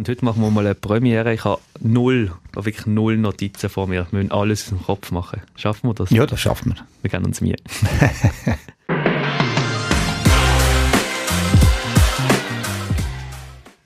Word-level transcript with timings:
Und 0.00 0.08
heute 0.08 0.24
machen 0.24 0.40
wir 0.40 0.50
mal 0.50 0.64
eine 0.64 0.74
Premiere. 0.74 1.34
Ich 1.34 1.44
habe 1.44 1.60
null, 1.78 2.32
wirklich 2.54 2.86
null 2.86 3.18
Notizen 3.18 3.68
vor 3.68 3.86
mir. 3.86 4.06
Wir 4.10 4.20
müssen 4.20 4.32
alles 4.32 4.70
dem 4.70 4.82
Kopf 4.82 5.10
machen. 5.10 5.42
Schaffen 5.56 5.90
wir 5.90 5.92
das? 5.92 6.08
Ja, 6.08 6.24
das 6.24 6.40
schaffen 6.40 6.74
wir. 6.74 6.86
Wir 7.02 7.10
geben 7.10 7.26
uns 7.26 7.42
Mühe. 7.42 7.56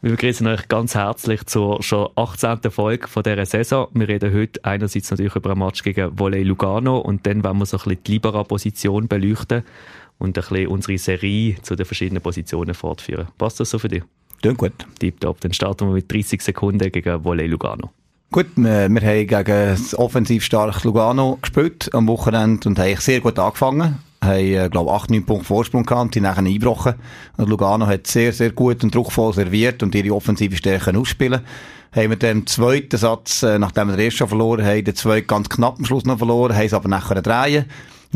Wir 0.02 0.10
begrüßen 0.10 0.46
euch 0.46 0.68
ganz 0.68 0.94
herzlich 0.94 1.46
zur 1.46 1.82
schon 1.82 2.10
18. 2.14 2.70
Folge 2.70 3.08
von 3.08 3.24
dieser 3.24 3.46
Saison. 3.46 3.88
Wir 3.94 4.06
reden 4.06 4.34
heute 4.34 4.64
einerseits 4.64 5.10
natürlich 5.10 5.34
über 5.34 5.50
ein 5.50 5.58
Match 5.58 5.82
gegen 5.82 6.16
Volley 6.16 6.44
Lugano 6.44 6.98
und 6.98 7.26
dann 7.26 7.42
wollen 7.42 7.58
wir 7.58 7.66
so 7.66 7.78
ein 7.78 7.82
bisschen 7.82 8.04
die 8.04 8.12
Libera-Position 8.12 9.08
beleuchten 9.08 9.64
und 10.18 10.38
ein 10.38 10.44
bisschen 10.44 10.68
unsere 10.68 10.98
Serie 10.98 11.56
zu 11.62 11.74
den 11.74 11.86
verschiedenen 11.86 12.22
Positionen 12.22 12.74
fortführen. 12.74 13.28
Passt 13.36 13.58
das 13.58 13.70
so 13.70 13.80
für 13.80 13.88
dich? 13.88 14.04
Klingt 14.44 14.58
gut. 14.58 14.72
Tipptopp. 14.98 15.40
Dann 15.40 15.54
starten 15.54 15.88
wir 15.88 15.94
mit 15.94 16.12
30 16.12 16.42
Sekunden 16.42 16.92
gegen 16.92 17.24
Volley 17.24 17.46
Lugano. 17.46 17.92
Gut, 18.30 18.48
wir, 18.56 18.90
wir 18.90 19.00
haben 19.00 19.26
gegen 19.26 19.44
das 19.46 19.94
offensiv 19.98 20.44
starke 20.44 20.86
Lugano 20.86 21.38
gespielt 21.40 21.88
am 21.94 22.06
Wochenende 22.08 22.68
und 22.68 22.78
haben 22.78 22.94
sehr 22.98 23.22
gut 23.22 23.38
angefangen. 23.38 24.00
Haben, 24.22 24.38
äh, 24.38 24.68
glaube 24.68 24.92
8, 24.92 25.12
9 25.12 25.24
Punkte 25.24 25.46
Vorsprung 25.46 25.86
gehabt, 25.86 26.14
die 26.14 26.20
nachher 26.20 26.44
eingebrochen. 26.44 26.96
Und 27.38 27.48
Lugano 27.48 27.86
hat 27.86 28.06
sehr, 28.06 28.34
sehr 28.34 28.50
gut 28.50 28.84
und 28.84 28.94
druckvoll 28.94 29.32
serviert 29.32 29.82
und 29.82 29.94
ihre 29.94 30.14
offensive 30.14 30.58
Stärken 30.58 30.96
ausspielen. 30.96 31.40
Haben 31.96 32.10
wir 32.10 32.16
den 32.16 32.46
zweiten 32.46 32.98
Satz, 32.98 33.42
äh, 33.44 33.58
nachdem 33.58 33.88
wir 33.88 33.96
den 33.96 34.04
ersten 34.04 34.18
schon 34.18 34.28
verloren 34.28 34.66
haben, 34.66 34.84
den 34.84 34.94
zweiten 34.94 35.26
ganz 35.26 35.48
knapp 35.48 35.78
am 35.78 35.86
Schluss 35.86 36.04
noch 36.04 36.18
verloren, 36.18 36.54
haben 36.54 36.66
es 36.66 36.74
aber 36.74 36.90
nachher 36.90 37.22
drehen. 37.22 37.64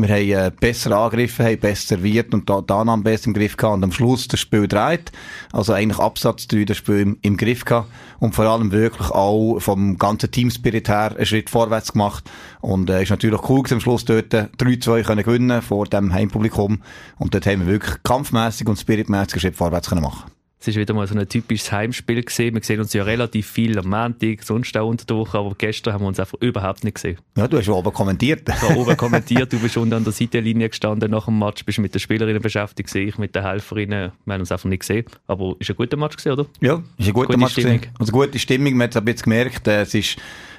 Wir 0.03 0.09
haben 0.09 0.47
äh, 0.47 0.53
besser 0.59 0.93
angegriffen, 0.93 1.45
haben 1.45 1.59
besser 1.59 1.97
serviert 1.97 2.33
und 2.33 2.49
da, 2.49 2.61
da 2.61 2.81
am 2.81 3.03
besser 3.03 3.27
im 3.27 3.35
Griff 3.35 3.57
gehabt 3.57 3.77
und 3.77 3.85
am 3.85 3.93
Schluss 3.93 4.29
das 4.29 4.41
Spiel 4.41 4.69
dreht. 4.69 5.13
Also 5.53 5.73
eigentlich 5.73 5.99
Absatz 5.99 6.47
3 6.49 6.65
das 6.65 6.77
Spiel 6.77 7.01
im, 7.01 7.19
im 7.23 7.37
Griff 7.37 7.65
gehabt 7.65 7.89
und 8.21 8.35
vor 8.35 8.45
allem 8.47 8.73
wirklich 8.73 9.11
auch 9.11 9.59
vom 9.59 9.99
ganzen 9.99 10.31
Teamspirit 10.31 10.89
her 10.89 11.15
einen 11.17 11.27
Schritt 11.27 11.51
vorwärts 11.51 11.93
gemacht 11.93 12.31
und 12.61 12.89
äh, 12.91 13.03
ist 13.03 13.11
natürlich 13.11 13.49
cool 13.49 13.63
gewesen, 13.63 13.75
am 13.75 13.81
Schluss 13.81 14.05
dort 14.05 14.33
3-2 14.33 15.03
können 15.03 15.25
gewinnen 15.25 15.63
vor 15.63 15.87
dem 15.87 16.13
Heimpublikum 16.13 16.83
und 17.19 17.35
dort 17.35 17.47
haben 17.47 17.61
wir 17.61 17.67
wirklich 17.67 18.03
kampfmäßig 18.03 18.69
und 18.69 18.79
spiritmäßig 18.79 19.35
einen 19.35 19.41
Schritt 19.41 19.57
vorwärts 19.57 19.89
können 19.89 20.03
machen. 20.03 20.38
Es 20.61 20.67
war 20.67 20.75
wieder 20.75 20.93
mal 20.93 21.07
so 21.07 21.17
ein 21.17 21.29
typisches 21.29 21.71
Heimspiel 21.71 22.23
gesehen. 22.25 22.55
Wir 22.55 22.63
sehen 22.65 22.81
uns 22.81 22.93
ja 22.93 23.05
relativ 23.05 23.47
viel 23.49 23.79
am 23.79 23.89
Montag, 23.91 24.43
sonst 24.43 24.77
auch 24.77 24.89
unter 24.89 25.05
der 25.07 25.17
Woche, 25.17 25.39
aber 25.39 25.55
gestern 25.57 25.95
haben 25.95 26.03
wir 26.03 26.09
uns 26.09 26.19
einfach 26.19 26.39
überhaupt 26.41 26.83
nicht 26.83 26.95
gesehen. 26.95 27.19
Ja, 27.37 27.47
du 27.47 27.59
hast 27.59 27.69
oben 27.69 27.93
kommentiert. 27.93 28.49
Ich 28.49 28.63
habe 28.63 28.77
oben 28.77 28.97
kommentiert, 28.97 29.53
du 29.53 29.59
bist 29.61 29.77
unten 29.77 29.95
an 29.95 30.03
der 30.05 30.13
Seitenlinie 30.13 30.69
gestanden 30.69 31.13
nach 31.13 31.27
dem 31.27 31.39
Match, 31.39 31.65
bist 31.65 31.79
mit 31.79 31.95
den 31.95 32.01
Spielerinnen 32.01 32.43
beschäftigt, 32.43 32.93
ich 32.93 33.19
mit 33.19 33.37
den 33.37 33.45
Helferinnen. 33.45 34.13
Wir 34.25 34.35
haben 34.35 34.41
uns 34.41 34.51
einfach 34.51 34.69
nicht 34.69 34.81
gesehen. 34.81 35.05
Aber 35.29 35.55
ist 35.61 35.71
ein 35.71 35.77
guter 35.77 35.97
Match 35.97 36.17
gewesen, 36.17 36.33
oder? 36.33 36.47
Ja, 36.61 36.83
ist 36.99 37.07
ein 37.07 37.13
guter 37.13 37.27
Gute 37.29 37.39
Match 37.39 37.53
Stimmung. 37.53 37.77
gewesen. 37.77 37.95
Also 38.01 38.13
gute 38.13 38.39
Stimmung, 38.39 38.73
man 38.75 38.83
hat 38.85 38.91
es 38.91 38.97
ein 38.97 39.05
bisschen 39.05 39.23
gemerkt, 39.25 39.69
äh, 39.69 39.83
es 39.83 39.95
ist 39.95 40.17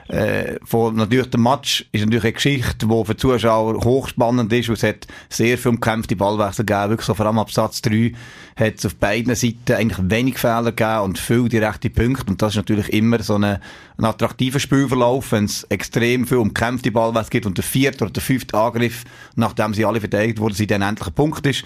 äh, 0.09 0.57
von, 0.63 0.95
natürlich 0.95 1.29
der 1.29 1.39
Match 1.39 1.85
ist 1.91 2.02
natürlich 2.02 2.23
eine 2.23 2.33
Geschichte, 2.33 2.88
die 2.88 3.05
für 3.05 3.15
Zuschauer 3.15 3.83
hochspannend 3.83 4.51
ist, 4.51 4.67
und 4.67 4.75
es 4.75 4.83
hat 4.83 5.05
sehr 5.29 5.57
viel 5.57 5.69
umkämpfte 5.69 6.16
Ballwechsel 6.16 6.66
gegeben, 6.66 6.89
wirklich 6.89 7.05
so 7.05 7.13
vor 7.13 7.27
allem 7.27 7.38
ab 7.38 7.51
Satz 7.51 7.81
3 7.83 8.13
hat 8.55 8.79
es 8.79 8.85
auf 8.88 8.95
beiden 8.95 9.35
Seiten 9.35 9.73
eigentlich 9.73 10.09
wenig 10.09 10.38
Fehler 10.39 10.71
gegeben 10.71 11.01
und 11.01 11.19
viel 11.19 11.47
direkte 11.47 11.89
Punkte. 11.91 12.31
Und 12.31 12.41
das 12.41 12.53
ist 12.53 12.57
natürlich 12.57 12.91
immer 12.91 13.21
so 13.21 13.35
eine, 13.35 13.61
ein 13.97 14.05
attraktiver 14.05 14.59
Spielverlauf, 14.59 15.31
wenn 15.31 15.45
es 15.45 15.63
extrem 15.66 16.25
viel 16.25 16.38
umkämpfte 16.38 16.91
Ballwechsel 16.91 17.29
gibt 17.29 17.45
und 17.45 17.57
der 17.57 17.63
vierte 17.63 18.03
oder 18.03 18.11
der 18.11 18.23
fünfte 18.23 18.57
Angriff, 18.57 19.05
nachdem 19.35 19.75
sie 19.75 19.85
alle 19.85 19.99
verteidigt 19.99 20.39
wurden, 20.39 20.55
sie 20.55 20.67
dann 20.67 20.81
endlich 20.81 21.07
ein 21.07 21.13
Punkt 21.13 21.45
ist 21.45 21.63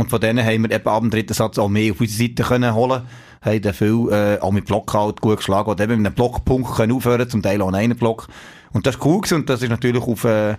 und 0.00 0.10
von 0.10 0.20
denen 0.20 0.44
haben 0.44 0.62
wir 0.62 0.70
eben 0.70 0.88
ab 0.88 1.00
dem 1.00 1.10
dritten 1.10 1.34
Satz 1.34 1.58
auch 1.58 1.68
mehr 1.68 1.92
auf 1.92 2.00
unsere 2.00 2.28
Seite 2.28 2.42
können 2.42 2.74
holen 2.74 3.02
haben 3.46 3.62
dann 3.62 3.74
viel, 3.74 4.08
äh, 4.10 4.38
auch 4.40 4.50
mit 4.50 4.66
Block 4.66 4.92
halt 4.92 5.20
gut 5.20 5.38
geschlagen, 5.38 5.70
oder 5.70 5.84
eben 5.84 5.96
mit 5.98 6.06
einem 6.06 6.14
Blockpunkt 6.14 6.74
können 6.74 6.92
aufhören, 6.92 7.28
zum 7.28 7.42
Teil 7.42 7.62
auch 7.62 7.68
an 7.68 7.74
einen 7.74 7.96
Block. 7.96 8.28
Und 8.72 8.86
das 8.86 8.96
ist 8.96 9.04
cool 9.04 9.20
gewesen, 9.20 9.36
und 9.36 9.48
das 9.48 9.62
ist 9.62 9.68
natürlich 9.68 10.02
auf, 10.02 10.24
äh, 10.24 10.56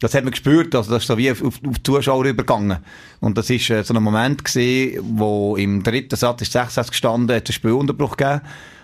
das 0.00 0.14
hat 0.14 0.24
man 0.24 0.30
gespürt, 0.30 0.74
also 0.74 0.90
das 0.90 1.02
ist 1.02 1.08
so 1.08 1.18
wie 1.18 1.30
auf, 1.30 1.42
auf, 1.42 1.60
auf 1.66 1.78
die 1.78 1.82
Zuschauer 1.82 2.24
übergegangen. 2.24 2.78
Und 3.20 3.36
das 3.36 3.50
ist 3.50 3.68
äh, 3.70 3.84
so 3.84 3.94
ein 3.94 4.02
Moment 4.02 4.44
gewesen, 4.44 5.00
wo 5.16 5.56
im 5.56 5.82
dritten 5.82 6.16
Satz 6.16 6.42
ist 6.42 6.52
6 6.52 6.90
gestanden, 6.90 7.36
hat 7.36 7.44
es 7.44 7.50
einen 7.50 7.54
Spielunterbruch 7.54 8.16
gegeben. 8.16 8.40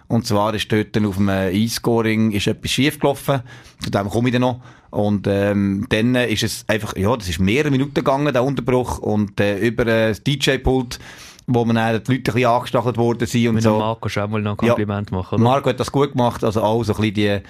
Und 0.08 0.26
zwar 0.26 0.54
ist 0.54 0.70
dort 0.70 0.94
dann 0.94 1.06
auf 1.06 1.16
dem 1.16 1.28
E-Scoring 1.28 2.30
ist 2.30 2.46
etwas 2.46 2.70
schief 2.70 3.00
gelaufen. 3.00 3.40
Zu 3.82 3.90
dem 3.90 4.08
komme 4.08 4.28
ich 4.28 4.32
dann 4.32 4.42
noch. 4.42 4.60
Und, 4.90 5.26
ähm, 5.26 5.86
dann 5.88 6.14
ist 6.14 6.42
es 6.42 6.64
einfach, 6.68 6.96
ja, 6.96 7.16
das 7.16 7.28
ist 7.28 7.38
mehrere 7.38 7.70
Minuten 7.70 7.94
gegangen, 7.94 8.32
der 8.32 8.44
Unterbruch. 8.44 8.98
Und, 8.98 9.40
äh, 9.40 9.58
über 9.58 9.86
äh, 9.86 10.08
das 10.08 10.22
DJ-Pult, 10.22 10.98
wo 11.46 11.64
man 11.64 11.76
dann 11.76 12.02
die 12.02 12.12
Leute 12.12 12.30
ein 12.30 12.34
bisschen 12.34 12.50
angestachelt 12.50 12.96
worden 12.96 13.26
sind 13.26 13.48
und 13.48 13.54
Mit 13.54 13.64
so. 13.64 13.78
Marco 13.78 14.08
schon 14.08 14.30
mal 14.30 14.42
noch 14.42 14.52
ein 14.52 14.56
Kompliment 14.56 15.12
machen, 15.12 15.36
oder? 15.36 15.44
Marco 15.44 15.70
hat 15.70 15.80
das 15.80 15.92
gut 15.92 16.12
gemacht, 16.12 16.42
also 16.42 16.62
auch 16.62 16.82
so 16.82 16.94
ein 16.94 17.00
bisschen 17.00 17.14
die, 17.14 17.40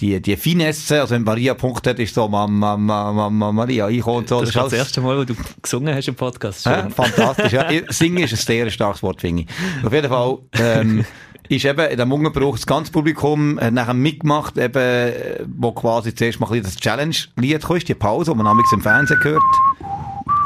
die, 0.00 0.20
die 0.20 0.36
Finesse, 0.36 1.00
also 1.00 1.14
wenn 1.14 1.22
Maria 1.24 1.54
Punkt 1.54 1.86
hat, 1.86 1.98
ist 1.98 2.14
so, 2.14 2.28
Mama, 2.28 2.76
Mama, 2.76 3.12
Mama, 3.12 3.52
Maria, 3.52 3.88
ich 3.88 4.04
und 4.06 4.28
so. 4.28 4.40
das 4.40 4.50
ist 4.50 4.56
alles- 4.56 4.70
das 4.70 4.78
erste 4.80 5.00
Mal, 5.00 5.16
wo 5.18 5.24
du 5.24 5.34
gesungen 5.62 5.94
hast 5.94 6.08
im 6.08 6.14
Podcast. 6.14 6.62
Schon. 6.64 6.90
Fantastisch, 6.90 7.52
ja. 7.52 7.66
Singen 7.88 8.24
ist 8.24 8.32
ein 8.32 8.36
sehr 8.36 8.70
starkes 8.70 9.02
Wort, 9.02 9.20
finde 9.20 9.42
ich. 9.42 9.48
Auf 9.86 9.92
jeden 9.92 10.08
Fall, 10.08 10.38
ähm, 10.58 11.04
ist 11.48 11.64
eben 11.66 11.86
in 11.90 11.98
dem 11.98 12.10
Ungebruch 12.10 12.56
das 12.56 12.66
ganze 12.66 12.90
Publikum 12.90 13.60
hat 13.60 13.72
nachher 13.74 13.92
mitgemacht, 13.94 14.56
eben, 14.56 14.74
äh, 14.78 15.44
wo 15.58 15.72
quasi 15.72 16.14
zuerst 16.14 16.40
mal 16.40 16.50
ein 16.50 16.62
das 16.62 16.76
Challenge-Lied 16.76 17.62
kam, 17.62 17.78
die 17.78 17.94
Pause, 17.94 18.30
die 18.32 18.36
man 18.38 18.46
damals 18.46 18.72
im 18.72 18.80
Fernsehen 18.80 19.20
gehört. 19.20 19.42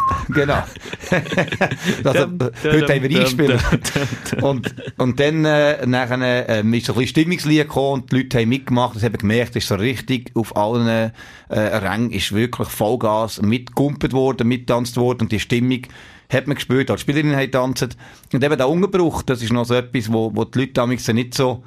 Genau. 0.29 0.63
also, 2.05 2.21
heute 2.21 2.95
haben 2.95 3.03
wir 3.03 3.19
eingespielt. 3.19 3.61
Und, 4.43 4.75
und 4.99 5.21
dann, 5.21 5.45
äh, 5.45 5.87
nachher, 5.87 6.49
ähm, 6.49 6.75
ist 6.75 6.87
so 6.87 6.93
ein 6.93 6.99
bisschen 6.99 7.09
Stimmungslied 7.09 7.63
gekommen 7.63 8.03
und 8.03 8.13
die 8.13 8.17
Leute 8.17 8.39
haben 8.39 8.49
mitgemacht, 8.49 8.97
das 8.97 9.03
haben 9.03 9.17
gemerkt, 9.17 9.57
es 9.57 9.65
ist 9.65 9.69
so 9.69 9.77
richtig 9.77 10.31
auf 10.35 10.57
allen, 10.57 11.13
äh, 11.49 11.59
Rängen 11.59 12.11
ist 12.11 12.35
wirklich 12.35 12.69
Vollgas 12.69 13.41
mitgumpet 13.43 14.13
worden, 14.13 14.49
mittanzt 14.49 14.97
worden 14.97 15.23
und 15.23 15.33
die 15.33 15.41
Stimmung 15.41 15.83
hat 16.31 16.47
man 16.47 16.57
gespürt, 16.57 16.91
als 16.91 17.01
die 17.01 17.03
Spielerinnen 17.05 17.37
haben 17.37 17.51
tanzt. 17.51 17.97
Und 18.33 18.45
eben 18.45 18.57
der 18.57 18.69
Ungebruch, 18.69 19.23
das 19.23 19.43
ist 19.43 19.53
noch 19.53 19.65
so 19.65 19.75
etwas, 19.75 20.13
wo, 20.13 20.31
wo 20.35 20.45
die 20.45 20.61
Leute 20.61 20.73
damals 20.73 21.09
nicht 21.09 21.35
so 21.35 21.63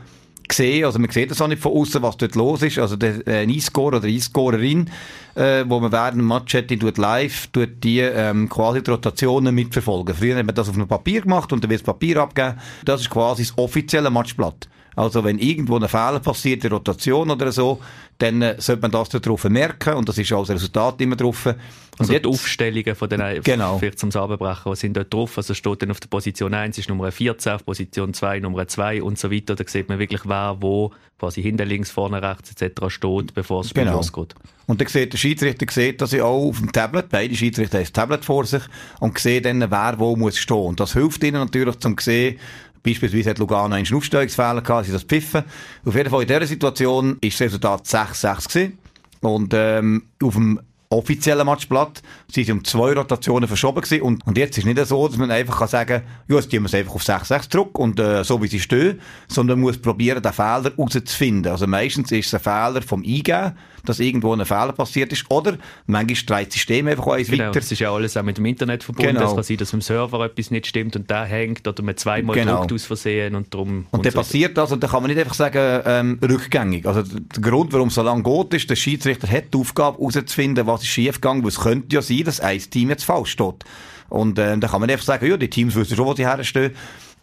sehen, 0.54 0.86
also 0.86 1.00
man 1.00 1.10
sieht 1.10 1.32
das 1.32 1.42
auch 1.42 1.48
nicht 1.48 1.62
von 1.62 1.74
außen, 1.74 2.02
was 2.02 2.18
dort 2.18 2.36
los 2.36 2.62
ist. 2.62 2.80
Also 2.80 2.96
der 2.96 3.26
äh, 3.28 3.44
ein 3.44 3.50
E-Score 3.50 3.98
oder 3.98 4.08
E-Scorerin, 4.08 4.90
äh, 5.36 5.64
wo 5.68 5.80
man 5.80 5.92
während 5.92 6.18
dem 6.18 6.28
Match 6.28 6.54
hat, 6.54 6.70
die 6.70 6.78
tut 6.78 6.98
live, 6.98 7.48
tut 7.48 7.84
die 7.84 8.00
ähm, 8.00 8.50
quasi 8.50 8.84
die 8.84 8.92
Rotationen 8.92 9.54
mitverfolgen. 9.54 10.16
Früher 10.16 10.38
hat 10.38 10.46
man 10.46 10.56
das 10.56 10.70
auf 10.70 10.76
einem 10.76 10.88
Papier 10.88 11.22
gemacht 11.22 11.52
und 11.54 11.64
dann 11.64 11.70
wird 11.70 11.82
das 11.82 11.86
Papier 11.86 12.18
abgegeben. 12.18 12.60
Das 12.86 13.02
ist 13.02 13.10
quasi 13.10 13.44
das 13.44 13.58
offizielle 13.58 14.10
Matchblatt. 14.10 14.68
Also 14.96 15.24
wenn 15.24 15.40
irgendwo 15.40 15.78
ein 15.78 15.88
Fehler 15.88 16.20
passiert, 16.20 16.64
eine 16.66 16.74
Rotation 16.76 17.30
oder 17.32 17.52
so, 17.52 17.80
dann 18.18 18.42
äh, 18.42 18.56
sollte 18.60 18.82
man 18.82 18.92
das 18.92 19.10
dort 19.10 19.26
drauf 19.26 19.44
merken 19.46 19.94
und 19.96 20.08
das 20.10 20.18
ist 20.18 20.32
auch 20.34 20.42
das 20.46 20.56
Resultat 20.56 21.00
immer 21.02 21.16
drauf. 21.16 21.46
Und 21.46 21.56
Also 21.98 22.14
die 22.18 22.26
Aufstellungen 22.26 22.96
von 22.96 23.10
den, 23.10 23.42
Genau. 23.44 23.78
vielleicht 23.80 24.00
zum 24.00 24.12
Zusammenbrechen, 24.12 24.72
was 24.72 24.80
sind 24.80 24.96
dort 24.98 25.14
drauf? 25.14 25.38
Also 25.38 25.54
steht 25.54 25.82
dann 25.82 25.92
auf 25.92 26.00
der 26.00 26.08
Position 26.08 26.54
1 26.54 26.78
ist 26.78 26.90
Nummer 26.90 27.12
14, 27.12 27.54
auf 27.54 27.66
Position 27.66 28.14
2 28.14 28.40
Nummer 28.40 28.68
2 28.68 29.02
und 29.04 29.18
so 29.18 29.32
weiter. 29.32 29.56
Da 29.56 29.64
sieht 29.68 29.88
man 29.90 29.98
wirklich, 30.00 30.22
wer 30.26 30.58
wo 30.60 30.92
quasi 31.20 31.42
hinten 31.42 31.68
links, 31.68 31.92
vorne 31.92 32.22
rechts 32.22 32.52
etc. 32.52 32.82
steht, 32.90 33.34
bevor 33.34 33.62
das 33.62 33.70
Spiel 33.70 33.84
Genau. 33.84 33.98
losgeht. 33.98 34.34
Und 34.68 34.80
dann 34.82 34.88
sieht 34.88 35.14
der 35.14 35.18
Schiedsrichter 35.18 35.66
sieht 35.70 36.02
das 36.02 36.12
ja 36.12 36.24
auch 36.24 36.48
auf 36.50 36.58
dem 36.60 36.72
Tablet. 36.72 37.10
Beide 37.10 37.36
Schiedsrichter 37.36 37.78
haben 37.78 37.84
das 37.84 37.92
Tablet 37.94 38.26
vor 38.26 38.46
sich 38.46 38.64
und 39.00 39.18
sehen 39.20 39.44
dann, 39.44 39.72
wer 39.72 39.96
wo 40.00 40.16
muss 40.16 40.38
stehen. 40.38 40.58
Und 40.58 40.80
das 40.80 40.94
hilft 40.94 41.24
ihnen 41.24 41.40
natürlich 41.42 41.78
zum 41.80 41.96
sehen, 42.00 42.40
Beispielsweise 42.84 43.32
hat 43.32 43.40
Lugano 43.40 43.76
einen 43.76 43.94
Aufstellungsfehler 43.94 44.62
gehabt, 44.62 44.86
sie 44.86 44.92
das 44.92 45.04
pfiffen. 45.04 45.44
Auf 45.86 45.96
jeden 45.96 46.10
Fall 46.10 46.22
in 46.22 46.28
dieser 46.28 46.48
Situation 46.48 47.18
ist 47.22 47.40
das 47.40 47.48
Resultat 47.48 47.86
6-6 47.86 48.48
gewesen. 48.48 48.78
Und, 49.22 49.54
ähm, 49.54 50.04
auf 50.22 50.34
dem 50.34 50.60
offiziellen 50.92 51.46
Matchblatt 51.46 52.02
sind 52.32 52.46
sie 52.46 52.52
um 52.52 52.64
zwei 52.64 52.94
Rotationen 52.94 53.48
verschoben 53.48 53.82
gewesen. 53.82 54.02
Und, 54.02 54.26
und 54.28 54.38
jetzt 54.38 54.58
ist 54.58 54.66
nicht 54.66 54.86
so, 54.86 55.08
dass 55.08 55.18
man 55.18 55.32
einfach 55.32 55.60
kann 55.60 55.68
sagen, 55.68 56.04
ja, 56.28 56.36
jetzt 56.36 56.52
tun 56.52 56.62
wir 56.62 56.66
es 56.68 56.74
einfach 56.74 56.96
auf 56.96 57.04
6-6 57.04 57.50
zurück 57.50 57.80
und, 57.80 58.00
äh, 58.00 58.24
so 58.24 58.42
wie 58.42 58.48
sie 58.48 58.60
stehen, 58.60 59.00
sondern 59.28 59.60
man 59.60 59.68
muss 59.68 59.78
probieren, 59.78 60.22
den 60.22 60.34
Fehler 60.34 60.72
herauszufinden. 60.76 61.52
Also 61.52 61.68
meistens 61.68 62.12
ist 62.12 62.28
es 62.28 62.34
ein 62.36 62.40
Fehler 62.42 62.82
vom 62.82 63.02
Eingeben, 63.04 63.54
dass 63.86 64.00
irgendwo 64.00 64.34
ein 64.34 64.46
Fehler 64.46 64.74
passiert 64.74 65.12
ist, 65.12 65.26
oder 65.32 65.58
manchmal 65.88 66.40
dreht 66.40 66.48
das 66.50 66.54
System 66.54 66.88
einfach 66.88 67.08
eins 67.08 67.30
Genau, 67.30 67.46
weiter. 67.46 67.60
das 67.60 67.72
ist 67.72 67.80
ja 67.80 67.92
alles 67.92 68.16
auch 68.16 68.24
mit 68.24 68.38
dem 68.38 68.46
Internet 68.46 68.84
verbunden. 68.84 69.16
Genau. 69.16 69.30
Es 69.30 69.34
kann 69.34 69.44
sein, 69.44 69.58
dass 69.58 69.74
am 69.74 69.82
Server 69.82 70.24
etwas 70.26 70.52
nicht 70.52 70.68
stimmt 70.68 70.96
und 70.96 71.10
der 71.10 71.24
hängt 71.26 71.68
oder 71.68 71.82
man 71.82 71.98
zweimal 71.98 72.36
Genau. 72.36 72.60
druckt 72.60 72.74
aus 72.74 72.86
Versehen 72.86 73.34
und 73.36 73.52
darum... 73.54 73.88
Und 73.90 74.06
dann 74.06 74.12
so 74.12 74.20
passiert 74.20 74.56
das 74.58 74.72
und 74.72 74.84
dann 74.84 74.90
kann 74.92 75.02
man 75.02 75.10
nicht 75.10 75.20
einfach 75.20 75.34
sagen, 75.34 75.82
ähm, 75.86 76.20
rückgängig. 76.24 76.86
Also 76.86 77.02
der 77.02 77.42
der 77.42 77.42
Grund, 77.42 77.74
warum 77.74 77.88
es 77.88 77.96
so 77.96 78.04
lange 78.04 78.22
geht, 78.24 78.54
ist, 78.54 78.70
der 78.70 78.76
Schiedsrichter 78.76 79.28
hat 79.28 79.54
die 79.54 79.58
Aufgabe 79.58 79.98
herauszufinden, 79.98 80.68
was 80.68 80.81
ist 80.82 80.90
schiefgegangen, 80.90 81.46
es 81.46 81.60
könnte 81.60 81.96
ja 81.96 82.02
sein, 82.02 82.24
dass 82.24 82.40
ein 82.40 82.60
Team 82.60 82.90
jetzt 82.90 83.06
falsch 83.06 83.32
steht. 83.32 83.64
Und 84.10 84.38
äh, 84.40 84.58
dann 84.58 84.70
kann 84.70 84.82
man 84.82 84.90
einfach 84.90 85.06
sagen, 85.06 85.30
ja, 85.30 85.38
die 85.38 85.50
Teams 85.50 85.76
wissen 85.76 85.96
schon, 85.96 86.06
wo 86.06 86.14
sie 86.14 86.28
herstehen. 86.28 86.74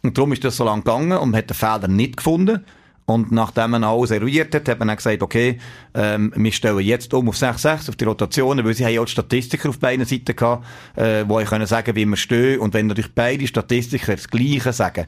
Und 0.02 0.16
darum 0.16 0.32
ist 0.32 0.44
das 0.44 0.56
so 0.56 0.64
lange 0.64 0.82
gegangen 0.82 1.19
und 1.19 1.31
man 1.31 1.38
hat 1.38 1.50
den 1.50 1.55
Fehler 1.55 1.88
nicht 1.88 2.16
gefunden. 2.16 2.64
Und 3.05 3.32
nachdem 3.32 3.70
man 3.70 3.84
alles 3.84 4.10
eruiert 4.10 4.55
hat, 4.55 4.69
hat 4.69 4.78
man 4.78 4.88
dann 4.88 4.99
gesagt, 4.99 5.22
okay, 5.22 5.58
ähm, 5.94 6.31
wir 6.37 6.52
stellen 6.52 6.81
jetzt 6.81 7.14
um 7.14 7.31
auf 7.31 7.37
6-6, 7.37 7.88
auf 7.88 7.96
die 7.96 8.05
Rotationen, 8.05 8.66
weil 8.66 8.75
sie 8.75 8.84
haben 8.84 8.93
ja 8.93 9.00
auch 9.00 9.08
Statistiker 9.08 9.70
auf 9.70 9.78
beiden 9.78 10.04
Seiten 10.04 10.37
gehabt, 10.37 10.66
äh, 10.94 11.25
wo 11.26 11.40
ich 11.40 11.49
können 11.49 11.66
sagen, 11.66 11.96
wie 11.96 12.04
wir 12.04 12.19
stehen. 12.19 12.61
Und 12.61 12.75
wenn 12.75 12.87
natürlich 12.87 13.14
beide 13.14 13.46
Statistiker 13.46 14.14
das 14.14 14.28
Gleiche 14.28 14.75
sagen, 14.75 15.06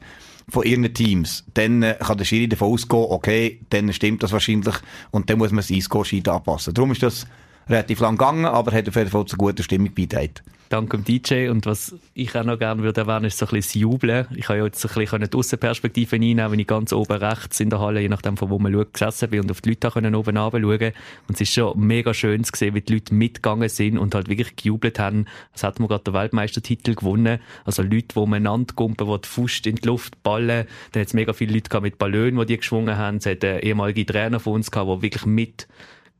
von 0.49 0.63
ihren 0.63 0.91
Teams, 0.93 1.45
dann 1.53 1.83
äh, 1.83 1.95
kann 1.99 2.17
der 2.17 2.25
Schiri 2.25 2.49
davon 2.49 2.73
ausgehen, 2.73 3.05
okay, 3.07 3.59
dann 3.69 3.93
stimmt 3.93 4.23
das 4.23 4.31
wahrscheinlich 4.31 4.75
und 5.11 5.29
dann 5.29 5.37
muss 5.37 5.51
man 5.51 5.57
das 5.57 5.69
E-Score-Sheet 5.69 6.27
anpassen. 6.27 6.73
Darum 6.73 6.91
ist 6.91 7.03
das 7.03 7.27
relativ 7.69 7.99
lang 7.99 8.17
gegangen, 8.17 8.45
aber 8.45 8.71
hat 8.71 8.87
auf 8.87 8.95
jeden 8.95 9.09
Fall 9.09 9.25
zu 9.25 9.37
guter 9.37 9.63
Stimmung 9.63 9.93
beigetragen 9.93 10.41
dank 10.71 10.89
dem 10.91 11.03
DJ. 11.03 11.49
Und 11.49 11.65
was 11.65 11.95
ich 12.13 12.35
auch 12.35 12.43
noch 12.43 12.57
gerne 12.57 12.81
würde 12.81 13.01
erwähnen, 13.01 13.25
ist 13.25 13.37
so 13.37 13.45
ein 13.45 13.51
bisschen 13.51 13.61
das 13.61 13.73
Jubeln. 13.73 14.27
Ich 14.35 14.47
habe 14.49 14.59
ja 14.59 14.65
jetzt 14.65 14.85
ein 14.85 14.93
bisschen 14.93 15.29
die 15.29 15.37
Aussenperspektive 15.37 16.15
einnehmen, 16.15 16.51
wenn 16.51 16.59
ich 16.59 16.67
ganz 16.67 16.93
oben 16.93 17.17
rechts 17.17 17.59
in 17.59 17.69
der 17.69 17.79
Halle, 17.79 18.01
je 18.01 18.09
nachdem 18.09 18.37
von 18.37 18.49
wo 18.49 18.59
man 18.59 18.73
schaut, 18.73 18.93
gesessen 18.93 19.29
bin 19.29 19.41
und 19.41 19.51
auf 19.51 19.61
die 19.61 19.69
Leute 19.69 19.91
können 19.91 20.15
oben 20.15 20.35
schauen 20.35 20.61
Und 20.61 21.35
es 21.35 21.41
ist 21.41 21.53
schon 21.53 21.79
mega 21.79 22.13
schön 22.13 22.43
zu 22.43 22.51
sehen, 22.55 22.73
wie 22.73 22.81
die 22.81 22.93
Leute 22.93 23.13
mitgegangen 23.13 23.69
sind 23.69 23.97
und 23.97 24.15
halt 24.15 24.29
wirklich 24.29 24.55
gejubelt 24.55 24.99
haben. 24.99 25.25
Als 25.51 25.63
hätten 25.63 25.83
wir 25.83 25.87
gerade 25.87 26.05
den 26.05 26.13
Weltmeistertitel 26.13 26.95
gewonnen. 26.95 27.39
Also 27.65 27.83
Leute, 27.83 28.07
die 28.15 28.19
umeinander 28.19 28.73
gumpen, 28.73 29.07
die 29.07 29.21
die 29.21 29.27
Fuß 29.27 29.61
in 29.65 29.75
die 29.75 29.87
Luft 29.87 30.23
ballen. 30.23 30.67
Dann 30.91 31.01
hat 31.01 31.07
es 31.07 31.13
mega 31.13 31.33
viele 31.33 31.53
Leute 31.53 31.81
mit 31.81 31.97
Ballon, 31.97 32.37
die 32.37 32.45
die 32.45 32.57
geschwungen 32.57 32.97
haben. 32.97 33.17
Es 33.17 33.25
hat 33.25 33.43
ehemalige 33.43 34.05
Trainer 34.05 34.39
von 34.39 34.53
uns 34.53 34.71
gehabt, 34.71 34.89
die 34.89 35.01
wirklich 35.01 35.25
mit 35.25 35.67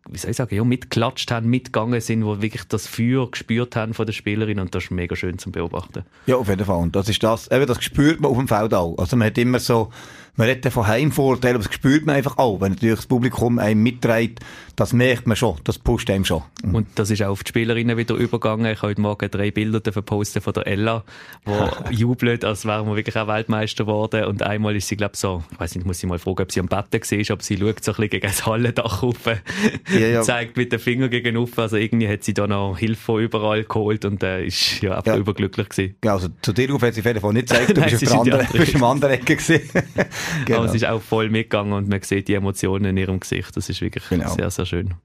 wie 0.09 0.17
soll 0.17 0.31
ich 0.31 0.37
sagen, 0.37 0.55
ja, 0.55 0.63
mitgeklatscht 0.63 1.31
haben, 1.31 1.49
mitgegangen 1.49 2.01
sind, 2.01 2.25
wo 2.25 2.41
wirklich 2.41 2.63
das 2.67 2.87
Feuer 2.87 3.29
gespürt 3.29 3.75
haben 3.75 3.93
von 3.93 4.05
den 4.05 4.13
Spielerinnen 4.13 4.65
und 4.65 4.73
das 4.73 4.85
ist 4.85 4.91
mega 4.91 5.15
schön 5.15 5.37
zu 5.37 5.51
beobachten. 5.51 6.03
Ja, 6.25 6.37
auf 6.37 6.47
jeden 6.47 6.65
Fall. 6.65 6.77
Und 6.77 6.95
das 6.95 7.07
ist 7.07 7.21
das, 7.23 7.49
eben, 7.51 7.67
das 7.67 7.83
spürt 7.83 8.19
man 8.19 8.31
auf 8.31 8.37
dem 8.37 8.47
Feld 8.47 8.73
auch. 8.73 8.97
Also 8.97 9.15
man 9.15 9.27
hat 9.27 9.37
immer 9.37 9.59
so, 9.59 9.91
man 10.35 10.47
redet 10.47 10.71
von 10.71 10.87
Heimvorteilen, 10.87 11.55
aber 11.57 11.65
das 11.65 11.73
spürt 11.73 12.05
man 12.05 12.15
einfach 12.15 12.37
auch. 12.37 12.61
Wenn 12.61 12.73
natürlich 12.73 12.95
das 12.95 13.05
Publikum 13.05 13.59
einem 13.59 13.83
mitträgt, 13.83 14.39
das 14.75 14.93
merkt 14.93 15.27
man 15.27 15.35
schon, 15.35 15.57
das 15.63 15.77
pusht 15.77 16.09
einem 16.09 16.25
schon. 16.25 16.41
Mhm. 16.63 16.75
Und 16.75 16.87
das 16.95 17.11
ist 17.11 17.21
auch 17.21 17.29
auf 17.29 17.43
die 17.43 17.49
Spielerinnen 17.49 17.97
wieder 17.97 18.15
übergegangen. 18.15 18.65
Ich 18.71 18.81
habe 18.81 18.89
heute 18.89 19.01
Morgen 19.01 19.29
drei 19.29 19.51
Bilder 19.51 19.79
posten 19.79 20.41
von 20.41 20.53
der 20.53 20.65
Ella, 20.65 21.03
die 21.89 21.95
jubelt, 21.95 22.45
als 22.45 22.65
wären 22.65 22.87
wir 22.87 22.95
wirklich 22.95 23.17
auch 23.17 23.27
Weltmeister 23.27 23.83
geworden. 23.83 24.25
Und 24.25 24.41
einmal 24.41 24.75
ist 24.75 24.87
sie, 24.87 24.95
glaube 24.95 25.11
ich, 25.13 25.19
so, 25.19 25.43
ich 25.51 25.59
weiß 25.59 25.75
nicht, 25.75 25.85
muss 25.85 26.01
ich 26.01 26.09
mal 26.09 26.17
fragen, 26.17 26.41
ob 26.41 26.51
sie 26.51 26.61
am 26.61 26.67
Betten 26.67 27.01
war, 27.01 27.33
aber 27.33 27.43
sie 27.43 27.57
schaut 27.57 27.83
so 27.83 27.91
ein 27.91 27.95
bisschen 27.95 28.09
gegen 28.09 28.27
das 28.27 28.45
Hallendach 28.45 29.03
rauf, 29.03 29.17
ja, 29.93 29.99
ja. 29.99 30.21
zeigt 30.23 30.57
mit 30.57 30.71
dem 30.71 30.79
Finger 30.79 31.09
gegen 31.09 31.35
rauf. 31.37 31.59
Also 31.59 31.77
irgendwie 31.77 32.07
hat 32.07 32.23
sie 32.23 32.33
da 32.33 32.47
noch 32.47 32.77
Hilfe 32.77 33.01
von 33.01 33.21
überall 33.21 33.63
geholt 33.65 34.05
und 34.05 34.23
äh, 34.23 34.45
ist 34.45 34.81
ja 34.81 34.95
einfach 34.95 35.13
ja. 35.13 35.17
überglücklich 35.17 35.69
gewesen. 35.69 35.95
Ja, 36.03 36.13
also 36.13 36.29
zu 36.41 36.53
dir 36.53 36.71
rauf 36.71 36.81
hat 36.81 36.93
sie 36.93 37.01
auf 37.01 37.05
jeden 37.05 37.19
Fall 37.19 37.33
nicht 37.33 37.49
gezeigt, 37.49 37.77
du 37.77 37.81
bist, 37.81 37.95
auf 37.95 37.99
der 38.01 38.35
anderen, 38.35 38.47
bist 38.51 38.75
am 38.75 38.83
anderen 38.83 39.13
Ecke 39.13 39.35
gewesen. 39.35 39.61
Genau. 40.45 40.59
Aber 40.59 40.67
es 40.67 40.75
ist 40.75 40.85
auch 40.85 41.01
voll 41.01 41.29
mitgegangen 41.29 41.73
und 41.73 41.87
man 41.89 42.01
sieht 42.01 42.27
die 42.27 42.33
Emotionen 42.33 42.85
in 42.85 42.97
ihrem 42.97 43.19
Gesicht. 43.19 43.55
Das 43.55 43.69
ist 43.69 43.81
wirklich 43.81 44.07
genau. 44.09 44.33
sehr, 44.33 44.49
sehr 44.49 44.65
schön. 44.65 44.95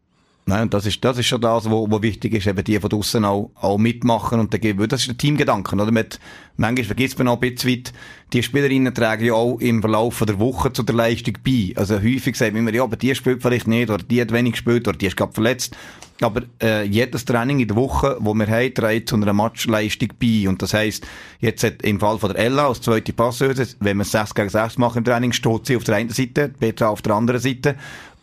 Nein, 0.48 0.62
und 0.62 0.74
das 0.74 0.86
ist, 0.86 1.04
das 1.04 1.18
ist 1.18 1.26
schon 1.26 1.40
das, 1.40 1.68
wo, 1.68 1.90
wo 1.90 2.00
wichtig 2.02 2.32
ist, 2.34 2.46
eben 2.46 2.62
die 2.62 2.78
von 2.78 2.88
draussen 2.88 3.24
auch, 3.24 3.50
auch 3.56 3.78
mitmachen 3.78 4.38
und 4.38 4.54
dann, 4.54 4.88
das 4.88 5.00
ist 5.00 5.08
der 5.08 5.16
Teamgedanke, 5.18 5.74
oder? 5.74 5.90
Mit, 5.90 6.20
manchmal 6.56 6.84
vergisst 6.84 7.18
man 7.18 7.26
auch 7.26 7.42
ein 7.42 7.52
bisschen 7.52 7.72
weit, 7.72 7.92
die 8.32 8.44
Spielerinnen 8.44 8.94
tragen 8.94 9.24
ja 9.24 9.32
auch 9.32 9.58
im 9.58 9.80
Verlauf 9.80 10.22
der 10.24 10.38
Woche 10.38 10.72
zu 10.72 10.84
der 10.84 10.94
Leistung 10.94 11.34
bei. 11.44 11.72
Also 11.74 11.96
häufig 11.96 12.36
sagt 12.36 12.52
man 12.52 12.62
immer, 12.62 12.72
ja, 12.72 12.84
aber 12.84 12.94
die 12.94 13.12
spielt 13.16 13.42
vielleicht 13.42 13.66
nicht, 13.66 13.90
oder 13.90 14.04
die 14.04 14.20
hat 14.20 14.32
wenig 14.32 14.52
gespielt, 14.52 14.86
oder 14.86 14.96
die 14.96 15.06
ist 15.06 15.16
gerade 15.16 15.32
verletzt. 15.32 15.76
Aber 16.20 16.42
äh, 16.62 16.84
jedes 16.84 17.24
Training 17.24 17.60
in 17.60 17.68
der 17.68 17.76
Woche, 17.76 18.16
wo 18.20 18.32
wir 18.32 18.46
haben, 18.46 18.72
trägt 18.72 19.08
zu 19.08 19.16
einer 19.16 19.32
Matchleistung 19.32 20.10
bei. 20.20 20.48
Und 20.48 20.62
das 20.62 20.72
heisst, 20.72 21.06
jetzt 21.40 21.62
hat 21.62 21.82
im 21.82 22.00
Fall 22.00 22.18
von 22.18 22.32
der 22.32 22.38
Ella 22.38 22.68
als 22.68 22.80
zweite 22.80 23.12
Passeuse, 23.12 23.66
wenn 23.80 23.98
wir 23.98 24.04
6 24.04 24.34
gegen 24.34 24.48
6 24.48 24.78
machen 24.78 24.98
im 24.98 25.04
Training, 25.04 25.32
steht 25.32 25.66
sie 25.66 25.76
auf 25.76 25.84
der 25.84 25.96
einen 25.96 26.10
Seite, 26.10 26.48
Petra 26.48 26.88
auf 26.88 27.02
der 27.02 27.14
anderen 27.14 27.40
Seite. 27.40 27.74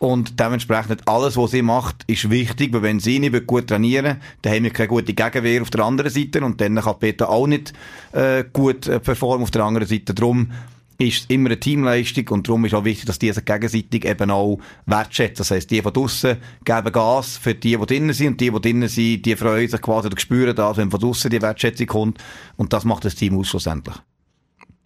Und 0.04 0.38
dementsprechend 0.38 1.08
alles, 1.08 1.38
was 1.38 1.52
sie 1.52 1.62
macht, 1.62 2.04
ist 2.08 2.28
wichtig, 2.28 2.74
weil 2.74 2.82
wenn 2.82 3.00
sie 3.00 3.18
nicht 3.18 3.46
gut 3.46 3.68
trainieren 3.68 4.18
dann 4.42 4.52
haben 4.52 4.64
wir 4.64 4.70
keine 4.70 4.88
gute 4.88 5.14
Gegenwehr 5.14 5.62
auf 5.62 5.70
der 5.70 5.82
anderen 5.82 6.10
Seite 6.10 6.44
und 6.44 6.60
dann 6.60 6.74
kann 6.74 6.98
Petra 6.98 7.24
auch 7.28 7.46
nicht 7.46 7.72
äh, 8.12 8.44
gut 8.52 8.86
äh, 8.86 9.00
performen 9.00 9.44
auf 9.44 9.50
der 9.50 9.64
anderen 9.64 9.88
Seite. 9.88 10.12
Darum 10.12 10.50
ist 10.98 11.30
immer 11.30 11.48
eine 11.48 11.58
Teamleistung 11.58 12.28
und 12.28 12.46
darum 12.46 12.66
ist 12.66 12.74
auch 12.74 12.84
wichtig, 12.84 13.06
dass 13.06 13.18
die 13.18 13.32
sich 13.32 13.46
gegenseitig 13.46 14.04
eben 14.04 14.30
auch 14.30 14.58
wertschätzen. 14.84 15.38
Das 15.38 15.50
heisst, 15.50 15.70
die 15.70 15.80
von 15.80 15.94
draussen 15.94 16.36
geben 16.66 16.92
Gas 16.92 17.38
für 17.38 17.54
die, 17.54 17.74
die 17.74 17.86
drinnen 17.86 18.12
sind 18.12 18.32
und 18.32 18.40
die, 18.42 18.50
die 18.50 18.60
drinnen 18.60 18.88
sind, 18.90 19.24
die 19.24 19.36
freuen 19.36 19.70
sich 19.70 19.80
quasi 19.80 20.08
oder 20.08 20.20
spüren 20.20 20.54
das, 20.54 20.76
wenn 20.76 20.90
von 20.90 21.00
draussen 21.00 21.30
die 21.30 21.40
Wertschätzung 21.40 21.86
kommt 21.86 22.18
und 22.58 22.74
das 22.74 22.84
macht 22.84 23.06
das 23.06 23.14
Team 23.14 23.38
aus 23.38 23.48
schlussendlich. 23.48 23.96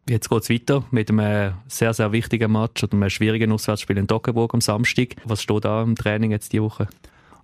Jetzt 0.09 0.31
geht 0.31 0.43
es 0.43 0.49
weiter 0.49 0.85
mit 0.91 1.11
einem 1.11 1.53
sehr, 1.67 1.93
sehr 1.93 2.13
wichtigen 2.13 2.51
Match 2.51 2.83
oder 2.83 2.95
einem 2.95 3.11
schwierigen 3.11 3.53
Auswärtsspiel 3.53 3.99
in 3.99 4.09
Toggenburg 4.09 4.55
am 4.55 4.63
Samstag. 4.63 5.17
Was 5.25 5.43
steht 5.43 5.67
da 5.67 5.83
im 5.83 5.97
Training 5.97 6.31
jetzt 6.31 6.51
diese 6.55 6.63
Woche? 6.63 6.89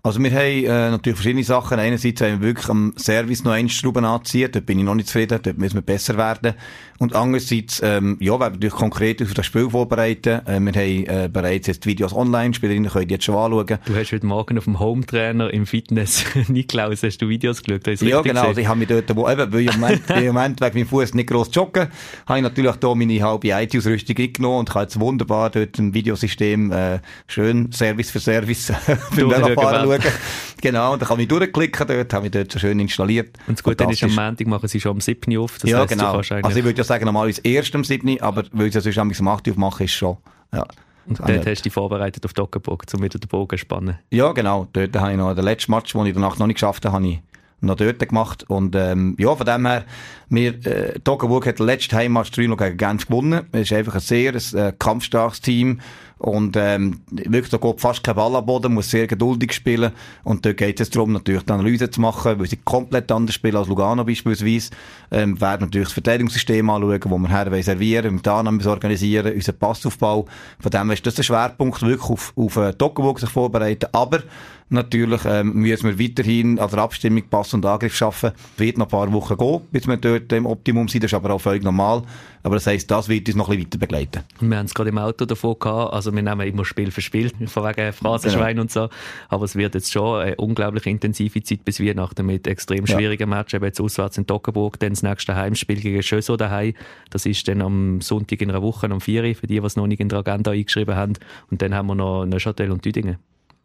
Also 0.06 0.22
wir 0.22 0.30
haben 0.32 0.64
äh, 0.64 0.90
natürlich 0.90 1.16
verschiedene 1.16 1.44
Sachen. 1.44 1.78
Einerseits 1.78 2.20
haben 2.20 2.42
wir 2.42 2.48
wirklich 2.48 2.68
am 2.68 2.92
Service 2.98 3.42
noch 3.42 3.52
eine 3.52 3.70
Schrauben 3.70 4.04
anziehen. 4.04 4.50
Dort 4.52 4.66
bin 4.66 4.78
ich 4.78 4.84
noch 4.84 4.94
nicht 4.94 5.08
zufrieden. 5.08 5.40
Dort 5.42 5.56
müssen 5.56 5.76
wir 5.76 5.82
besser 5.82 6.18
werden. 6.18 6.52
Und 6.98 7.14
andererseits, 7.14 7.80
ähm, 7.82 8.18
ja, 8.20 8.32
werden 8.32 8.40
wir 8.40 8.50
natürlich 8.50 8.74
konkret 8.74 9.22
auf 9.22 9.32
das 9.32 9.46
Spiel 9.46 9.70
vorbereiten. 9.70 10.46
Äh, 10.46 10.60
wir 10.60 10.72
haben 10.72 11.24
äh, 11.24 11.28
bereits 11.32 11.68
jetzt 11.68 11.86
Videos 11.86 12.12
online. 12.12 12.52
Spielerinnen 12.52 12.90
können 12.90 13.08
die 13.08 13.14
jetzt 13.14 13.24
schon 13.24 13.34
anschauen. 13.34 13.78
Du 13.86 13.96
hast 13.96 14.12
heute 14.12 14.26
Morgen 14.26 14.58
auf 14.58 14.64
dem 14.64 14.78
Home-Trainer 14.78 15.50
im 15.54 15.64
Fitness 15.64 16.22
Niklaus, 16.48 17.02
hast 17.02 17.22
du 17.22 17.28
Videos 17.30 17.62
geschaut? 17.62 17.86
Ja, 18.02 18.20
genau. 18.20 18.48
Also 18.48 18.60
ich 18.60 18.68
habe 18.68 18.78
mich 18.78 18.88
dort, 18.88 19.16
wo, 19.16 19.26
eben, 19.26 19.52
weil 19.52 19.60
ich 19.60 19.74
im 19.74 19.80
Moment, 19.80 20.10
im 20.10 20.26
Moment 20.26 20.60
wegen 20.60 20.78
meinem 20.80 20.86
Fuß 20.86 21.14
nicht 21.14 21.30
gross 21.30 21.48
joggen, 21.50 21.88
habe 22.26 22.38
ich 22.38 22.42
natürlich 22.42 22.74
hier 22.78 22.94
meine 22.94 23.22
halbe 23.22 23.48
IT-Ausrüstung 23.48 24.16
eingenommen 24.18 24.58
und 24.58 24.70
kann 24.70 24.82
jetzt 24.82 25.00
wunderbar 25.00 25.48
dort 25.48 25.78
ein 25.78 25.94
Videosystem 25.94 26.70
äh, 26.72 26.98
schön 27.26 27.72
Service 27.72 28.10
für 28.10 28.20
Service 28.20 28.66
für 29.12 29.30
Velofahren 29.30 29.84
schauen. 29.84 29.93
Genau, 30.60 30.94
und 30.94 31.02
dann 31.02 31.08
kann 31.08 31.20
ich 31.20 31.28
durchklicken 31.28 31.86
dort, 31.86 32.14
habe 32.14 32.24
ich 32.24 32.32
dort 32.32 32.50
so 32.50 32.58
schön 32.58 32.80
installiert. 32.80 33.36
Und 33.46 33.58
das 33.58 33.62
Gute 33.62 33.84
ist, 33.84 34.02
am 34.02 34.14
Montag 34.14 34.46
machen 34.46 34.66
sie 34.66 34.80
schon 34.80 34.92
am 34.92 35.00
7. 35.02 35.36
auf. 35.36 35.58
Das 35.58 35.68
ja, 35.68 35.80
heisst, 35.80 35.90
genau. 35.90 36.16
Also 36.16 36.58
ich 36.58 36.64
würde 36.64 36.78
ja 36.78 36.84
sagen, 36.84 37.04
normalerweise 37.04 37.42
erst 37.44 37.74
am 37.74 37.84
7., 37.84 38.22
aber 38.22 38.44
weil 38.50 38.72
sie 38.72 38.78
ja 38.78 38.92
sonst 38.92 39.20
am 39.20 39.28
8. 39.28 39.50
aufmachen, 39.50 39.84
ist 39.84 39.92
schon, 39.92 40.16
ja. 40.54 40.66
Und 41.06 41.20
dort 41.20 41.46
hast 41.46 41.60
du 41.60 41.62
dich 41.64 41.72
vorbereitet 41.72 42.24
auf 42.24 42.32
die 42.32 42.40
Ockenburg, 42.40 42.84
um 42.94 43.02
wieder 43.02 43.18
den 43.18 43.28
Bogen 43.28 43.58
zu 43.58 43.58
spannen? 43.58 43.98
Ja, 44.10 44.32
genau. 44.32 44.66
Dort 44.72 44.96
habe 44.96 45.10
ich 45.10 45.18
noch 45.18 45.34
den 45.34 45.44
letzten 45.44 45.72
Match, 45.72 45.92
den 45.92 46.06
ich 46.06 46.14
danach 46.14 46.38
noch 46.38 46.46
nicht 46.46 46.56
geschafft 46.56 46.86
habe, 46.86 46.94
habe 46.94 47.06
ich 47.06 47.20
noch 47.60 47.76
dort 47.76 47.98
gemacht. 47.98 48.44
Und 48.48 48.74
ähm, 48.74 49.16
ja, 49.18 49.34
von 49.34 49.46
dem 49.46 49.66
her, 49.66 49.84
wir, 50.28 50.66
äh, 50.66 50.98
Toggenburg 51.00 51.46
hat 51.46 51.58
den 51.58 51.66
letzten 51.66 51.96
Heimmatch 51.96 52.30
3 52.30 52.46
gegen 52.46 52.76
Genf 52.76 53.06
gewonnen. 53.06 53.46
Es 53.52 53.70
ist 53.70 53.72
einfach 53.72 53.94
ein 53.94 54.00
sehr 54.00 54.32
ein, 54.32 54.58
äh, 54.58 54.72
kampfstarkes 54.78 55.40
Team. 55.40 55.80
Und 56.24 56.56
ähm, 56.56 57.00
wirklich, 57.10 57.50
da 57.50 57.58
geht 57.58 57.82
fast 57.82 58.02
kein 58.02 58.14
Ball 58.14 58.34
am 58.34 58.46
Boden, 58.46 58.72
muss 58.72 58.90
sehr 58.90 59.06
geduldig 59.06 59.52
spielen. 59.52 59.92
Und 60.22 60.46
dort 60.46 60.56
geht 60.56 60.80
es 60.80 60.88
darum, 60.88 61.12
natürlich 61.12 61.42
die 61.42 61.52
Analyse 61.52 61.90
zu 61.90 62.00
machen, 62.00 62.38
weil 62.38 62.46
sie 62.46 62.56
komplett 62.64 63.12
anders 63.12 63.34
spielen 63.34 63.56
als 63.56 63.68
Lugano 63.68 64.04
beispielsweise. 64.04 64.70
Ähm, 65.10 65.38
werden 65.38 65.66
natürlich 65.66 65.88
das 65.88 65.92
Verteidigungssystem 65.92 66.70
anschauen, 66.70 67.00
wo 67.04 67.18
wir 67.18 67.28
her 67.28 67.62
servieren, 67.62 68.14
mit 68.14 68.26
Annahmen 68.26 68.66
organisieren, 68.66 69.34
unseren 69.34 69.58
Passaufbau. 69.58 70.24
Von 70.60 70.70
dem 70.70 70.90
ist 70.92 71.06
das 71.06 71.16
der 71.16 71.24
Schwerpunkt, 71.24 71.82
wirklich 71.82 72.08
auf, 72.08 72.32
auf 72.36 72.56
äh, 72.56 72.72
Toggenburg 72.72 73.20
sich 73.20 73.28
vorbereiten. 73.28 73.90
Aber 73.92 74.22
Natürlich 74.70 75.20
ähm, 75.26 75.52
müssen 75.54 75.84
wir 75.86 75.98
weiterhin 75.98 76.58
an 76.58 76.70
der 76.70 76.78
Abstimmung 76.78 77.22
Pass 77.28 77.52
und 77.52 77.66
Angriff 77.66 77.94
schaffen. 77.94 78.32
Wird 78.56 78.78
noch 78.78 78.86
ein 78.86 78.90
paar 78.90 79.12
Wochen 79.12 79.36
gehen, 79.36 79.60
bis 79.70 79.86
wir 79.86 79.98
dort 79.98 80.32
im 80.32 80.46
Optimum 80.46 80.88
sind. 80.88 81.04
Das 81.04 81.12
ist 81.12 81.14
aber 81.14 81.34
auch 81.34 81.40
völlig 81.40 81.62
normal. 81.62 82.02
Aber 82.42 82.56
das 82.56 82.66
heisst, 82.66 82.90
das 82.90 83.08
wird 83.08 83.28
uns 83.28 83.36
noch 83.36 83.48
ein 83.48 83.56
bisschen 83.56 83.66
weiter 83.66 83.78
begleiten. 83.78 84.20
Wir 84.40 84.58
haben 84.58 84.66
es 84.66 84.74
gerade 84.74 84.90
im 84.90 84.98
Auto 84.98 85.26
davon 85.26 85.56
gehabt. 85.58 85.92
Also 85.92 86.12
wir 86.14 86.22
nehmen 86.22 86.46
immer 86.46 86.64
Spiel 86.64 86.90
für 86.90 87.00
Spiel, 87.00 87.30
von 87.46 87.64
wegen 87.64 87.92
Phrasenschwein 87.92 88.56
genau. 88.56 88.62
und 88.62 88.70
so. 88.70 88.88
Aber 89.28 89.44
es 89.44 89.56
wird 89.56 89.74
jetzt 89.74 89.92
schon 89.92 90.20
eine 90.20 90.36
unglaublich 90.36 90.86
intensive 90.86 91.42
Zeit 91.42 91.64
bis 91.64 91.80
Weihnachten 91.80 92.26
mit 92.26 92.46
extrem 92.46 92.86
schwierigen 92.86 93.30
ja. 93.30 93.36
Matches. 93.36 93.54
Eben 93.54 93.64
jetzt 93.64 93.80
auswärts 93.80 94.18
in 94.18 94.26
Toggenburg, 94.26 94.78
dann 94.80 94.90
das 94.90 95.02
nächste 95.02 95.34
Heimspiel 95.34 95.80
gegen 95.80 96.02
Schöso 96.02 96.36
daheim. 96.36 96.74
Das 97.10 97.26
ist 97.26 97.46
dann 97.48 97.62
am 97.62 98.00
Sonntag 98.00 98.40
in 98.40 98.50
einer 98.50 98.62
Woche, 98.62 98.90
am 98.90 99.00
4. 99.00 99.34
für 99.34 99.46
die, 99.46 99.60
die 99.60 99.66
es 99.66 99.76
noch 99.76 99.86
nicht 99.86 100.00
in 100.00 100.08
der 100.08 100.20
Agenda 100.20 100.50
eingeschrieben 100.52 100.94
haben. 100.94 101.14
Und 101.50 101.62
dann 101.62 101.74
haben 101.74 101.86
wir 101.86 101.94
noch 101.94 102.24
Neuchâtel 102.26 102.70
und 102.70 102.84
Düdingen. 102.84 103.18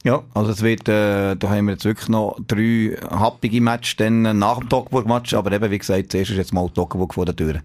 Ja, 0.03 0.24
also 0.34 0.51
es 0.51 0.62
wird, 0.62 0.88
äh, 0.88 1.36
da 1.36 1.50
haben 1.50 1.65
wir 1.65 1.74
jetzt 1.74 1.84
wirklich 1.84 2.08
noch 2.08 2.38
drei 2.48 2.98
happige 3.10 3.60
Matches 3.60 3.98
dann 3.98 4.22
nach 4.39 4.60
dem 4.60 4.70
Toggenburg-Match, 4.70 5.34
aber 5.34 5.51
eben, 5.51 5.70
wie 5.72 5.77
gesagt, 5.77 6.12
zuerst 6.12 6.32
ist 6.32 6.38
jetzt 6.38 6.53
mal 6.53 6.70
Toggenburg 6.70 7.13
vor 7.13 7.25
der 7.25 7.36
Tür. 7.36 7.62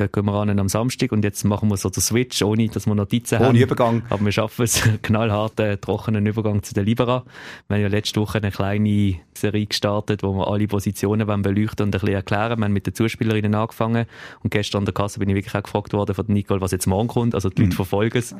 Da 0.00 0.06
gehen 0.06 0.24
wir 0.24 0.32
an 0.32 0.58
am 0.58 0.70
Samstag 0.70 1.12
und 1.12 1.22
jetzt 1.24 1.44
machen 1.44 1.68
wir 1.68 1.76
so 1.76 1.90
den 1.90 2.00
Switch, 2.00 2.40
ohne 2.40 2.68
dass 2.68 2.86
wir 2.86 2.94
Notizen 2.94 3.34
ohne 3.34 3.44
haben. 3.44 3.54
Ohne 3.54 3.64
Übergang. 3.64 4.02
Aber 4.08 4.24
wir 4.24 4.32
schaffen 4.32 4.62
es, 4.62 4.82
knallharten, 5.02 5.78
trockenen 5.78 6.24
Übergang 6.24 6.62
zu 6.62 6.72
der 6.72 6.84
Libera. 6.84 7.22
Wir 7.68 7.76
haben 7.76 7.82
ja 7.82 7.88
letzte 7.88 8.18
Woche 8.18 8.38
eine 8.38 8.50
kleine 8.50 9.16
Serie 9.36 9.66
gestartet, 9.66 10.22
wo 10.22 10.32
wir 10.32 10.48
alle 10.48 10.66
Positionen 10.68 11.26
beleuchten 11.42 11.84
und 11.84 11.88
ein 11.94 12.00
bisschen 12.00 12.14
erklären. 12.14 12.58
Wir 12.58 12.64
haben 12.64 12.72
mit 12.72 12.86
den 12.86 12.94
Zuspielerinnen 12.94 13.54
angefangen 13.54 14.06
und 14.42 14.50
gestern 14.50 14.78
an 14.78 14.84
der 14.86 14.94
Kasse 14.94 15.18
bin 15.18 15.28
ich 15.28 15.34
wirklich 15.34 15.54
auch 15.54 15.62
gefragt 15.62 15.92
worden 15.92 16.14
von 16.14 16.24
Nicole, 16.28 16.62
was 16.62 16.70
jetzt 16.70 16.86
morgen 16.86 17.08
kommt. 17.08 17.34
Also 17.34 17.50
die 17.50 17.60
Leute 17.60 17.72
mhm. 17.72 17.76
verfolgen 17.76 18.16
es. 18.16 18.34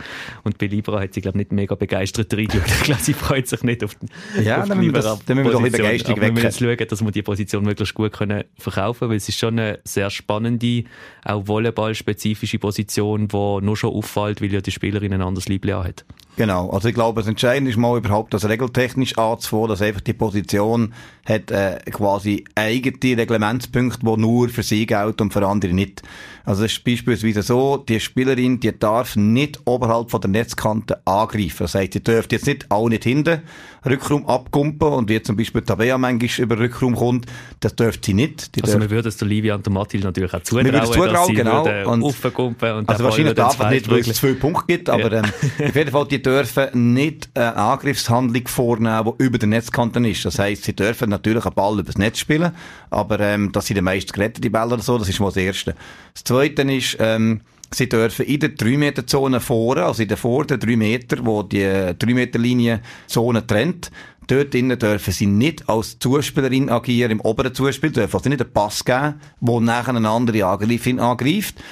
Und 0.45 0.57
bei 0.57 0.67
Libera 0.67 1.01
hat 1.01 1.13
sie, 1.13 1.21
glaube 1.21 1.37
ich, 1.37 1.51
nicht 1.51 1.53
mega 1.53 1.75
begeistert 1.75 2.33
reingeschaut. 2.33 2.71
Ich 2.81 2.85
glaube, 2.85 3.03
sie 3.03 3.13
freut 3.13 3.47
sich 3.47 3.63
nicht 3.63 3.85
auf, 3.85 3.95
die, 3.95 4.43
ja, 4.43 4.63
auf 4.63 4.69
die 4.69 4.79
Libera. 4.79 5.19
Dann 5.27 5.37
müssen 5.37 5.49
wir 5.49 5.53
doch 5.53 5.63
ein 5.63 5.71
Begeisterung 5.71 6.21
wecken. 6.21 6.37
Wir 6.37 6.45
müssen 6.45 6.65
schauen, 6.65 6.89
dass 6.89 7.05
wir 7.05 7.11
die 7.11 7.23
Position 7.23 7.67
wirklich 7.67 7.93
gut 7.93 8.13
können 8.13 8.45
verkaufen 8.57 9.01
können, 9.01 9.11
weil 9.11 9.17
es 9.19 9.29
ist 9.29 9.39
schon 9.39 9.59
eine 9.59 9.79
sehr 9.85 10.09
spannende, 10.09 10.85
auch 11.25 11.47
Volleyball-spezifische 11.51 12.59
Position, 12.59 13.29
die 13.29 13.37
nur 13.67 13.77
schon 13.77 13.93
auffällt, 13.93 14.41
weil 14.41 14.53
ja 14.53 14.61
die 14.63 14.71
Spielerin 14.71 15.13
ein 15.13 15.21
anderes 15.21 15.49
Liebling 15.49 15.85
hat. 15.85 16.07
Genau. 16.37 16.71
Also 16.71 16.89
ich 16.89 16.95
glaube, 16.95 17.21
das 17.21 17.29
Entscheidende 17.29 17.71
ist 17.71 17.77
mal 17.77 17.99
überhaupt 17.99 18.33
das 18.33 18.49
regeltechnisch 18.49 19.19
anzufangen, 19.19 19.69
dass 19.69 19.83
einfach 19.83 20.01
die 20.01 20.13
Position 20.13 20.95
hat 21.27 21.51
äh, 21.51 21.79
quasi 21.91 22.45
eigene 22.55 23.19
Reglementspunkte, 23.19 23.99
die 24.01 24.21
nur 24.21 24.49
für 24.49 24.63
sie 24.63 24.87
gelten 24.87 25.25
und 25.25 25.33
für 25.33 25.47
andere 25.47 25.73
nicht. 25.73 26.03
Also 26.45 26.65
es 26.65 26.73
ist 26.73 26.85
beispielsweise 26.85 27.43
so, 27.43 27.77
die 27.77 28.01
Spielerin, 28.01 28.59
die 28.59 28.77
darf 28.77 29.15
nicht 29.15 29.61
oberhalb 29.67 30.11
von 30.11 30.21
der 30.23 30.31
Netzkante 30.31 31.01
angreifen. 31.07 31.57
Das 31.61 31.75
heißt, 31.75 31.95
die 31.95 32.03
dürfte 32.03 32.37
jetzt 32.37 32.47
nicht 32.47 32.71
auch 32.71 32.89
nicht 32.89 33.05
hinten 33.05 33.43
Rückraum 33.87 34.27
abkumpen 34.27 34.89
und 34.89 35.09
wie 35.09 35.23
zum 35.23 35.37
Beispiel 35.37 35.63
Tabea 35.63 35.97
manchmal 35.97 36.45
über 36.45 36.59
Rückraum 36.59 36.95
kommt, 36.95 37.27
das 37.61 37.77
dürfte 37.77 38.07
sie 38.07 38.15
nicht. 38.15 38.57
Die 38.57 38.63
also 38.63 38.79
man 38.79 38.91
würde 38.91 39.09
es 39.09 39.17
der 39.17 39.29
Livia 39.29 39.55
und 39.55 39.65
der 39.65 39.73
Mathilde 39.73 40.07
natürlich 40.07 40.35
auch 40.35 40.43
zutrauen, 40.43 40.73
wir 40.73 40.83
zutrauen 40.83 41.13
dass 41.13 41.27
sie 41.27 41.35
genau. 41.35 41.63
und 41.91 42.03
und 42.03 42.89
Also 42.89 43.05
wahrscheinlich 43.05 43.39
einfach 43.39 43.71
nicht, 43.71 43.91
weil 43.91 44.01
es 44.01 44.15
zwei 44.15 44.33
Punkte 44.33 44.65
gibt, 44.67 44.91
aber 44.91 45.13
ja. 45.13 45.23
ähm, 45.23 45.69
auf 45.69 45.77
jeden 45.77 45.91
Fall, 45.91 46.07
die 46.09 46.23
dürfen 46.31 46.95
nicht 46.95 47.29
eine 47.35 47.57
Angriffshandlung 47.57 48.47
vornehmen, 48.47 49.13
die 49.19 49.25
über 49.25 49.39
der 49.39 49.49
Netzkante 49.49 49.99
ist. 50.09 50.25
Das 50.25 50.39
heisst, 50.39 50.63
sie 50.63 50.77
dürfen 50.77 51.11
natürlich 51.11 51.45
einen 51.45 51.55
Ball 51.55 51.81
übers 51.81 51.99
Netz 51.99 52.19
spielen, 52.19 52.53
aber 52.89 53.19
ähm, 53.19 53.51
dass 53.51 53.67
sie 53.67 53.75
den 53.75 53.85
meisten 53.85 54.13
geretteten 54.13 54.53
Bälle 54.53 54.75
oder 54.75 54.83
so, 54.83 54.97
das 54.97 55.09
ist 55.09 55.19
mal 55.19 55.27
das 55.27 55.39
Erste. 55.39 55.75
Das 56.15 56.25
Zweite 56.25 56.63
ist, 56.63 56.97
ähm, 57.01 57.41
Sie 57.73 57.89
dürfen 57.89 58.27
in 58.27 58.41
der 58.41 58.57
3-Meter-Zone 58.57 59.39
vorne, 59.39 59.85
also 59.85 60.03
in 60.03 60.09
der 60.09 60.17
vorderen 60.17 60.59
3 60.59 60.75
Meter, 60.75 61.25
wo 61.25 61.45
die 61.45 61.65
3-Meter-Linie 61.65 62.81
Zone 63.07 63.47
trennt, 63.47 63.93
dort 64.27 64.57
innen 64.57 64.77
dürfen 64.77 65.13
sie 65.13 65.27
nicht 65.27 65.69
als 65.69 65.97
Zuspielerin 66.01 66.69
agieren 66.69 67.13
im 67.13 67.21
oberen 67.21 67.55
Zuspiel, 67.55 67.93
dürfen 67.93 68.17
also 68.17 68.29
nicht 68.29 68.43
einen 68.43 68.53
Pass 68.53 68.85
geben, 68.85 69.21
wo 69.39 69.61
nachher 69.61 69.95
eine 69.95 70.09
andere 70.09 70.47
Angreiferin 70.47 70.99
angreift. 70.99 71.63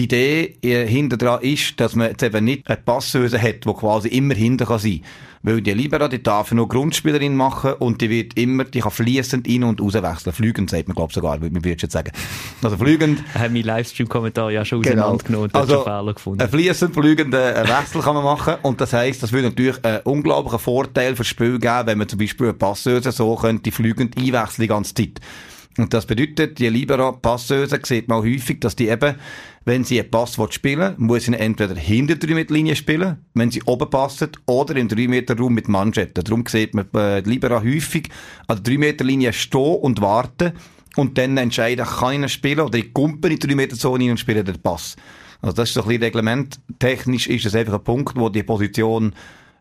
Die 0.00 0.04
Idee 0.04 0.56
äh, 0.62 0.86
hinter 0.86 1.18
dran 1.18 1.42
ist, 1.42 1.78
dass 1.78 1.94
man 1.94 2.08
jetzt 2.08 2.22
eben 2.22 2.42
nicht 2.42 2.66
eine 2.66 2.78
Passöse 2.78 3.40
hat, 3.40 3.66
die 3.66 3.72
quasi 3.74 4.08
immer 4.08 4.32
hinten 4.32 4.66
kann 4.66 4.78
sein 4.78 5.02
kann. 5.02 5.10
Weil 5.42 5.60
die 5.60 5.72
Libera, 5.74 6.08
die 6.08 6.22
darf 6.22 6.52
nur 6.52 6.68
Grundspielerin 6.68 7.36
machen 7.36 7.74
und 7.74 8.00
die 8.00 8.08
wird 8.08 8.38
immer, 8.38 8.64
die 8.64 8.80
kann 8.80 8.92
fließend 8.92 9.46
rein 9.46 9.62
und 9.62 9.78
raus 9.78 9.92
wechseln. 9.92 10.32
Flügend 10.32 10.70
sagt 10.70 10.88
man, 10.88 10.94
glaube 10.94 11.10
ich, 11.10 11.14
sogar, 11.16 11.42
würde 11.42 11.70
ich 11.70 11.82
jetzt 11.82 11.92
sagen. 11.92 12.12
Also 12.62 12.78
flügend. 12.78 13.22
Haben 13.34 13.52
mein 13.52 13.62
Livestream-Kommentar 13.62 14.50
ja 14.50 14.64
schon 14.64 14.80
genau. 14.80 15.02
auseinandergenommen 15.02 15.50
und 15.50 15.54
also, 15.54 15.84
Fehler 15.84 16.14
gefunden. 16.14 16.40
Ein 16.40 16.48
fließend 16.48 16.94
flügenden 16.94 17.38
äh, 17.38 17.68
Wechsel 17.68 18.00
kann 18.00 18.14
man 18.14 18.24
machen 18.24 18.54
und 18.62 18.80
das 18.80 18.94
heisst, 18.94 19.22
das 19.22 19.32
würde 19.32 19.48
natürlich 19.48 19.84
einen 19.84 20.00
unglaublichen 20.04 20.60
Vorteil 20.60 21.14
fürs 21.14 21.28
Spiel 21.28 21.58
geben, 21.58 21.82
wenn 21.84 21.98
man 21.98 22.08
zum 22.08 22.18
Beispiel 22.18 22.46
eine 22.46 22.54
Passeuse 22.54 23.12
so 23.12 23.34
könnte 23.34 23.70
flügend 23.70 24.16
einwechseln 24.16 24.62
die 24.62 24.68
ganze 24.68 24.94
Zeit. 24.94 25.20
Und 25.78 25.94
das 25.94 26.04
bedeutet, 26.04 26.58
die 26.58 26.68
Libera 26.68 27.12
Passeuse 27.12 27.78
sieht 27.84 28.08
man 28.08 28.22
häufig, 28.22 28.60
dass 28.60 28.76
die 28.76 28.88
eben 28.88 29.14
wenn 29.64 29.84
sie 29.84 30.00
einen 30.00 30.10
Pass 30.10 30.38
spielen 30.50 30.94
muss 30.98 31.24
sie 31.26 31.34
entweder 31.34 31.74
hinter 31.74 32.16
der 32.16 32.28
3 32.28 32.52
Linie 32.52 32.76
spielen, 32.76 33.18
wenn 33.34 33.50
sie 33.50 33.62
oben 33.64 33.90
passen, 33.90 34.30
oder 34.46 34.74
im 34.76 34.88
3 34.88 35.06
Meter 35.06 35.36
Raum 35.36 35.54
mit 35.54 35.68
Manschetten. 35.68 36.24
Darum 36.24 36.44
sieht 36.46 36.74
man 36.74 36.86
äh, 36.94 37.20
lieber 37.20 37.62
häufig 37.62 38.08
an 38.46 38.62
der 38.62 38.74
3 38.74 38.78
Meter 38.78 39.04
Linie 39.04 39.32
stehen 39.32 39.76
und 39.76 40.00
warten 40.00 40.52
und 40.96 41.18
dann 41.18 41.36
entscheiden, 41.36 41.84
kann 41.84 42.24
ich 42.24 42.32
spielen 42.32 42.60
oder 42.60 42.78
ich 42.78 42.92
kumpe 42.92 43.28
in 43.28 43.38
die 43.38 43.46
3 43.48 43.54
Meter 43.54 43.76
Zone 43.76 44.04
rein 44.04 44.10
und 44.12 44.20
spiele 44.20 44.42
den 44.42 44.60
Pass. 44.60 44.96
Also 45.42 45.54
das 45.54 45.70
ist 45.70 45.74
so 45.74 45.82
ein 45.82 45.88
bisschen 45.88 46.02
Reglement. 46.02 46.60
Technisch 46.78 47.26
ist 47.26 47.44
das 47.44 47.54
einfach 47.54 47.74
ein 47.74 47.84
Punkt, 47.84 48.16
wo 48.16 48.28
die 48.28 48.42
Position 48.42 49.14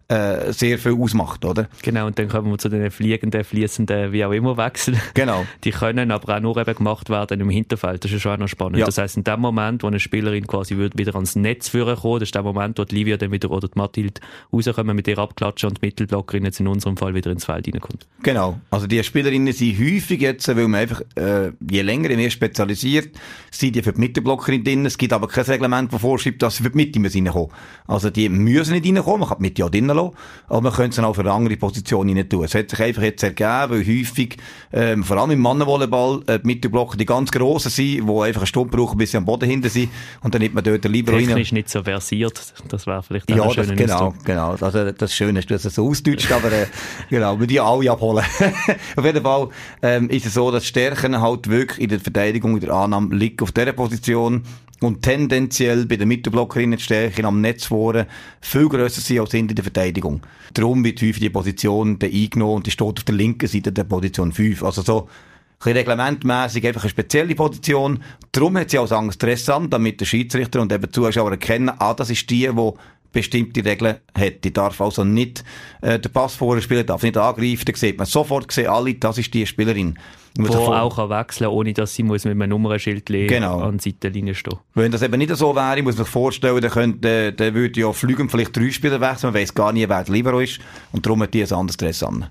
äh, 0.10 0.52
sehr 0.54 0.80
viel 0.80 0.94
ausmacht, 0.94 1.46
oder? 1.46 1.70
Genau, 1.84 2.08
und 2.08 2.18
dann 2.18 2.28
kommen 2.30 2.50
wir 2.50 2.58
zu 2.58 2.68
den 2.68 2.90
fliegenden, 2.90 3.44
fließenden, 3.44 4.12
wie 4.12 4.26
auch 4.26 4.32
immer 4.32 4.58
Wechseln. 4.58 5.00
Genau. 5.14 5.46
Die 5.64 5.70
können 5.70 6.10
aber 6.10 6.36
auch 6.36 6.40
nur 6.40 6.58
eben 6.58 6.76
gemacht 6.76 7.12
werden 7.12 7.40
im 7.40 7.50
Hinterfeld. 7.52 8.04
Das 8.04 8.12
ist 8.12 8.24
schon 8.24 8.32
auch 8.34 8.38
noch 8.38 8.48
spannend. 8.48 8.80
Ja. 8.80 8.88
Das 8.88 8.98
heisst, 8.98 9.18
in 9.18 9.24
dem 9.24 9.40
Moment, 9.40 9.84
wo 9.84 9.88
eine 9.88 10.00
Spielerin 10.00 10.48
quasi 10.48 10.78
wieder 10.78 11.14
ans 11.14 11.36
Netz 11.36 11.70
führen 11.70 11.96
kommt, 11.96 12.24
das 12.24 12.30
ist 12.30 12.36
der 12.36 12.42
Moment, 12.42 12.80
wo 12.80 12.86
die 12.86 12.96
Livia 12.96 13.18
dann 13.18 13.32
wieder 13.32 13.52
oder 13.52 13.68
die 13.68 13.78
Mathilde 13.78 14.20
rauskommen, 14.52 14.96
mit 14.96 15.08
ihr 15.08 15.20
abklatschen 15.20 15.70
und 15.70 15.80
die 15.80 15.86
Mittelblockerin 15.86 16.44
jetzt 16.44 16.60
in 16.60 16.68
unserem 16.68 16.98
Fall 16.98 17.14
wieder 17.14 17.30
ins 17.30 17.46
Feld 17.46 17.68
reinkommt. 17.68 18.08
Genau. 18.24 18.60
Also 18.72 18.88
die 18.88 19.04
Spielerinnen 19.04 19.54
sind 19.54 19.78
häufig 19.78 20.22
jetzt, 20.22 20.48
weil 20.48 20.68
man 20.68 20.82
einfach 20.82 21.02
äh, 21.18 21.52
je 21.70 21.84
länger, 21.84 22.10
je 22.10 22.18
mehr 22.18 22.32
spezialisiert, 22.32 23.16
sind 23.52 23.76
die 23.76 23.84
für 23.84 23.94
die 23.94 24.00
Mittelblockerin 24.00 24.64
drin. 24.64 24.88
Es 24.88 24.98
gibt 24.98 25.14
aber 25.14 25.28
kein 25.28 25.44
Reglement, 25.44 25.94
das 25.94 26.02
vorschreibt, 26.02 26.42
dass 26.42 26.58
sie 26.58 26.64
für 26.64 26.72
die 26.72 26.78
Mitte 26.78 27.00
reinkommen. 27.00 27.52
Also 27.86 28.10
die 28.10 28.28
müssen 28.28 28.74
nicht 28.74 28.88
reinkommen, 28.88 29.20
man 29.20 29.30
kann 29.30 29.38
die 29.38 29.44
Mitte 29.44 29.66
auch 29.66 29.70
drinnen 29.70 29.99
lassen. 30.04 30.16
Aber 30.48 30.62
man 30.62 30.74
könnte 30.74 31.00
es 31.00 31.06
auch 31.06 31.14
für 31.14 31.22
eine 31.22 31.32
andere 31.32 31.58
Position 31.58 32.10
rein 32.10 32.28
tun. 32.28 32.44
Es 32.44 32.56
hat 32.56 32.70
sich 32.70 32.80
einfach 32.80 33.02
jetzt 33.02 33.24
ergeben, 33.24 33.70
weil 33.70 33.80
häufig, 33.80 34.38
ähm, 34.74 35.04
vor 35.04 35.18
allem 35.18 35.32
im 35.32 35.40
Mannenvolleyball, 35.40 36.22
äh, 36.28 36.40
die 36.40 36.48
Mittelblocker 36.48 36.98
die 36.98 37.06
ganz 37.06 37.32
grossen 37.32 37.70
sind, 37.70 38.08
die 38.08 38.22
einfach 38.22 38.42
eine 38.42 38.48
Stunde 38.48 38.76
brauchen, 38.76 38.98
bis 38.98 39.12
sie 39.12 39.18
am 39.18 39.26
Boden 39.26 39.50
hinten 39.50 39.70
sind. 39.70 39.90
Und 40.22 40.34
dann 40.34 40.42
nimmt 40.42 40.56
man 40.56 40.64
dort 40.64 40.86
lieber 40.86 41.14
rein. 41.14 41.26
Technisch 41.26 41.52
nicht 41.52 41.70
so 41.70 41.84
versiert. 41.84 42.54
Das 42.68 42.88
wäre 42.88 43.04
vielleicht 43.04 43.32
auch 43.32 43.56
ja, 43.56 43.64
das, 43.64 43.76
genau, 43.76 43.94
Ausdruck. 43.94 44.26
genau. 44.26 44.56
Also, 44.60 44.92
das 44.92 45.14
Schöne 45.14 45.40
ist, 45.40 45.52
dass 45.52 45.66
es 45.66 45.76
so 45.76 45.88
ausdeutscht, 45.88 46.32
aber, 46.32 46.52
äh, 46.52 46.68
genau, 47.10 47.40
wir 47.40 47.48
die 47.48 47.60
alle 47.60 47.92
abholen. 47.92 48.26
auf 48.96 49.06
jeden 49.06 49.24
Fall, 49.24 49.50
ähm, 49.82 50.10
ist 50.10 50.26
es 50.26 50.34
so, 50.34 50.52
dass 50.52 50.66
Stärken 50.66 51.20
halt 51.22 51.50
wirklich 51.50 51.80
in 51.82 51.90
der 51.90 52.00
Verteidigung, 52.00 52.56
in 52.56 52.62
der 52.62 52.72
Annahme 52.72 53.16
liegt 53.16 53.42
auf 53.42 53.52
dieser 53.52 53.74
Position 53.74 54.44
und 54.82 55.02
tendenziell 55.02 55.86
bei 55.86 55.98
den 55.98 56.08
Mittelblockerinnen 56.08 56.78
die 56.78 56.84
Stärken 56.84 57.26
am 57.26 57.42
Netz 57.42 57.66
vorne 57.66 58.08
viel 58.42 58.70
grösser 58.70 59.02
sind 59.02 59.20
als 59.20 59.34
in 59.34 59.48
der 59.48 59.64
Verteidigung. 59.64 60.22
Darum 60.54 60.84
wird 60.84 61.02
häufig 61.02 61.20
die 61.20 61.30
Position 61.30 62.00
eingenommen 62.02 62.56
und 62.56 62.68
die 62.68 62.72
steht 62.72 62.88
auf 62.88 63.04
der 63.04 63.16
linken 63.16 63.48
Seite 63.48 63.72
der 63.72 63.84
Position 63.84 64.32
5. 64.32 64.64
Also 64.64 64.82
so, 64.82 65.10
ein 65.66 65.74
reglementmäßig 65.74 66.66
einfach 66.66 66.84
eine 66.84 66.90
spezielle 66.90 67.36
Position. 67.36 68.02
Darum 68.32 68.58
hat 68.58 68.70
sie 68.70 68.80
auch 68.80 68.90
Angst 68.92 69.22
interessant, 69.22 69.74
damit 69.74 70.00
der 70.00 70.06
Schiedsrichter 70.06 70.62
und 70.62 70.72
eben 70.72 70.92
Zuschauer 70.92 71.32
erkennen, 71.32 71.72
ah, 71.80 71.94
das 71.94 72.10
ist 72.10 72.30
die, 72.30 72.48
die 72.48 72.72
bestimmte 73.12 73.66
Regeln 73.66 73.98
hat. 74.18 74.44
Die 74.44 74.54
darf 74.54 74.80
also 74.80 75.04
nicht 75.04 75.44
äh, 75.82 76.00
den 76.00 76.12
Pass 76.12 76.36
vorher 76.36 76.62
spielen, 76.62 76.86
darf 76.86 77.04
nicht 77.04 77.18
angreifen. 77.18 77.66
Da 77.66 77.76
sieht 77.76 77.98
man 77.98 78.08
sofort, 78.08 78.52
sehen 78.52 78.68
alle, 78.68 78.94
das 78.96 79.18
ist 79.18 79.34
die 79.34 79.46
Spielerin. 79.46 79.98
Wo 80.38 80.54
auch 80.54 80.96
kann 80.96 81.10
wechseln 81.10 81.48
ohne 81.48 81.74
dass 81.74 81.96
sie 81.96 82.04
muss 82.04 82.24
mit 82.26 82.34
einem 82.34 82.50
Nummernschild 82.50 83.06
genau. 83.06 83.60
an 83.60 83.78
der 83.78 83.82
Seitenlinie 83.82 84.36
stehen 84.36 84.60
Wenn 84.74 84.92
das 84.92 85.02
eben 85.02 85.18
nicht 85.18 85.36
so 85.36 85.56
wäre, 85.56 85.82
muss 85.84 85.96
man 85.96 86.06
sich 86.06 86.12
vorstellen, 86.12 86.62
dann, 86.62 86.72
könnte, 86.72 87.34
dann 87.34 87.54
würde 87.54 87.80
ja 87.80 87.92
Flügen 87.92 88.30
vielleicht 88.30 88.56
drei 88.56 88.72
Spieler 88.72 89.02
wechseln, 89.02 89.32
man 89.32 89.42
weiß 89.42 89.54
gar 89.54 89.72
nie, 89.74 89.88
wer 89.88 90.04
der 90.04 90.14
Libero 90.14 90.40
ist. 90.40 90.60
Und 90.92 91.06
darum 91.06 91.22
hat 91.24 91.34
die 91.34 91.44
ein 91.44 91.52
anderes 91.52 91.78
Dress 91.78 92.04
an. 92.04 92.30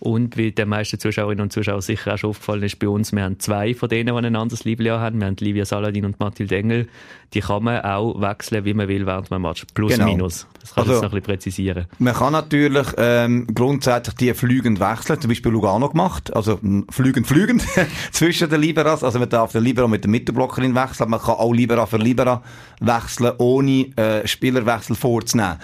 Und 0.00 0.36
wie 0.36 0.52
den 0.52 0.68
meisten 0.68 0.98
Zuschauerinnen 0.98 1.42
und 1.42 1.52
Zuschauern 1.52 1.80
sicher 1.80 2.14
auch 2.14 2.18
schon 2.18 2.30
aufgefallen 2.30 2.62
ist, 2.62 2.78
bei 2.78 2.88
uns, 2.88 3.12
wir 3.12 3.24
haben 3.24 3.40
zwei 3.40 3.74
von 3.74 3.88
denen, 3.88 4.14
die 4.14 4.26
ein 4.26 4.36
anderes 4.36 4.64
Liebling 4.64 4.92
haben. 4.92 5.18
Wir 5.18 5.26
haben 5.26 5.36
Livia 5.40 5.64
Saladin 5.64 6.04
und 6.04 6.20
Mathilde 6.20 6.56
Engel. 6.56 6.88
Die 7.34 7.40
kann 7.40 7.64
man 7.64 7.80
auch 7.80 8.20
wechseln, 8.20 8.64
wie 8.64 8.74
man 8.74 8.86
will, 8.86 9.06
während 9.06 9.30
man 9.30 9.42
Match. 9.42 9.66
Plus, 9.74 9.92
genau. 9.92 10.06
minus. 10.06 10.46
Das 10.60 10.74
kann 10.74 10.82
also, 10.82 10.94
ich 10.94 11.02
noch 11.02 11.08
ein 11.08 11.10
bisschen 11.10 11.24
präzisieren. 11.24 11.86
Man 11.98 12.14
kann 12.14 12.32
natürlich 12.32 12.86
ähm, 12.96 13.48
grundsätzlich 13.52 14.14
die 14.14 14.34
flügend 14.34 14.78
wechseln. 14.78 15.20
Zum 15.20 15.28
Beispiel 15.28 15.50
Lugano 15.50 15.88
gemacht. 15.88 16.34
Also 16.34 16.60
flügend, 16.90 17.26
flügend 17.26 17.64
zwischen 18.12 18.48
den 18.48 18.60
Liberas. 18.60 19.02
Also 19.02 19.18
man 19.18 19.28
darf 19.28 19.50
den 19.50 19.64
Libera 19.64 19.88
mit 19.88 20.04
der 20.04 20.10
Mittelblockerin 20.12 20.76
wechseln. 20.76 21.10
Man 21.10 21.20
kann 21.20 21.34
auch 21.34 21.52
Libera 21.52 21.86
für 21.86 21.98
Libera 21.98 22.42
wechseln, 22.80 23.32
ohne 23.38 23.96
äh, 23.96 24.26
Spielerwechsel 24.26 24.94
vorzunehmen. 24.94 25.58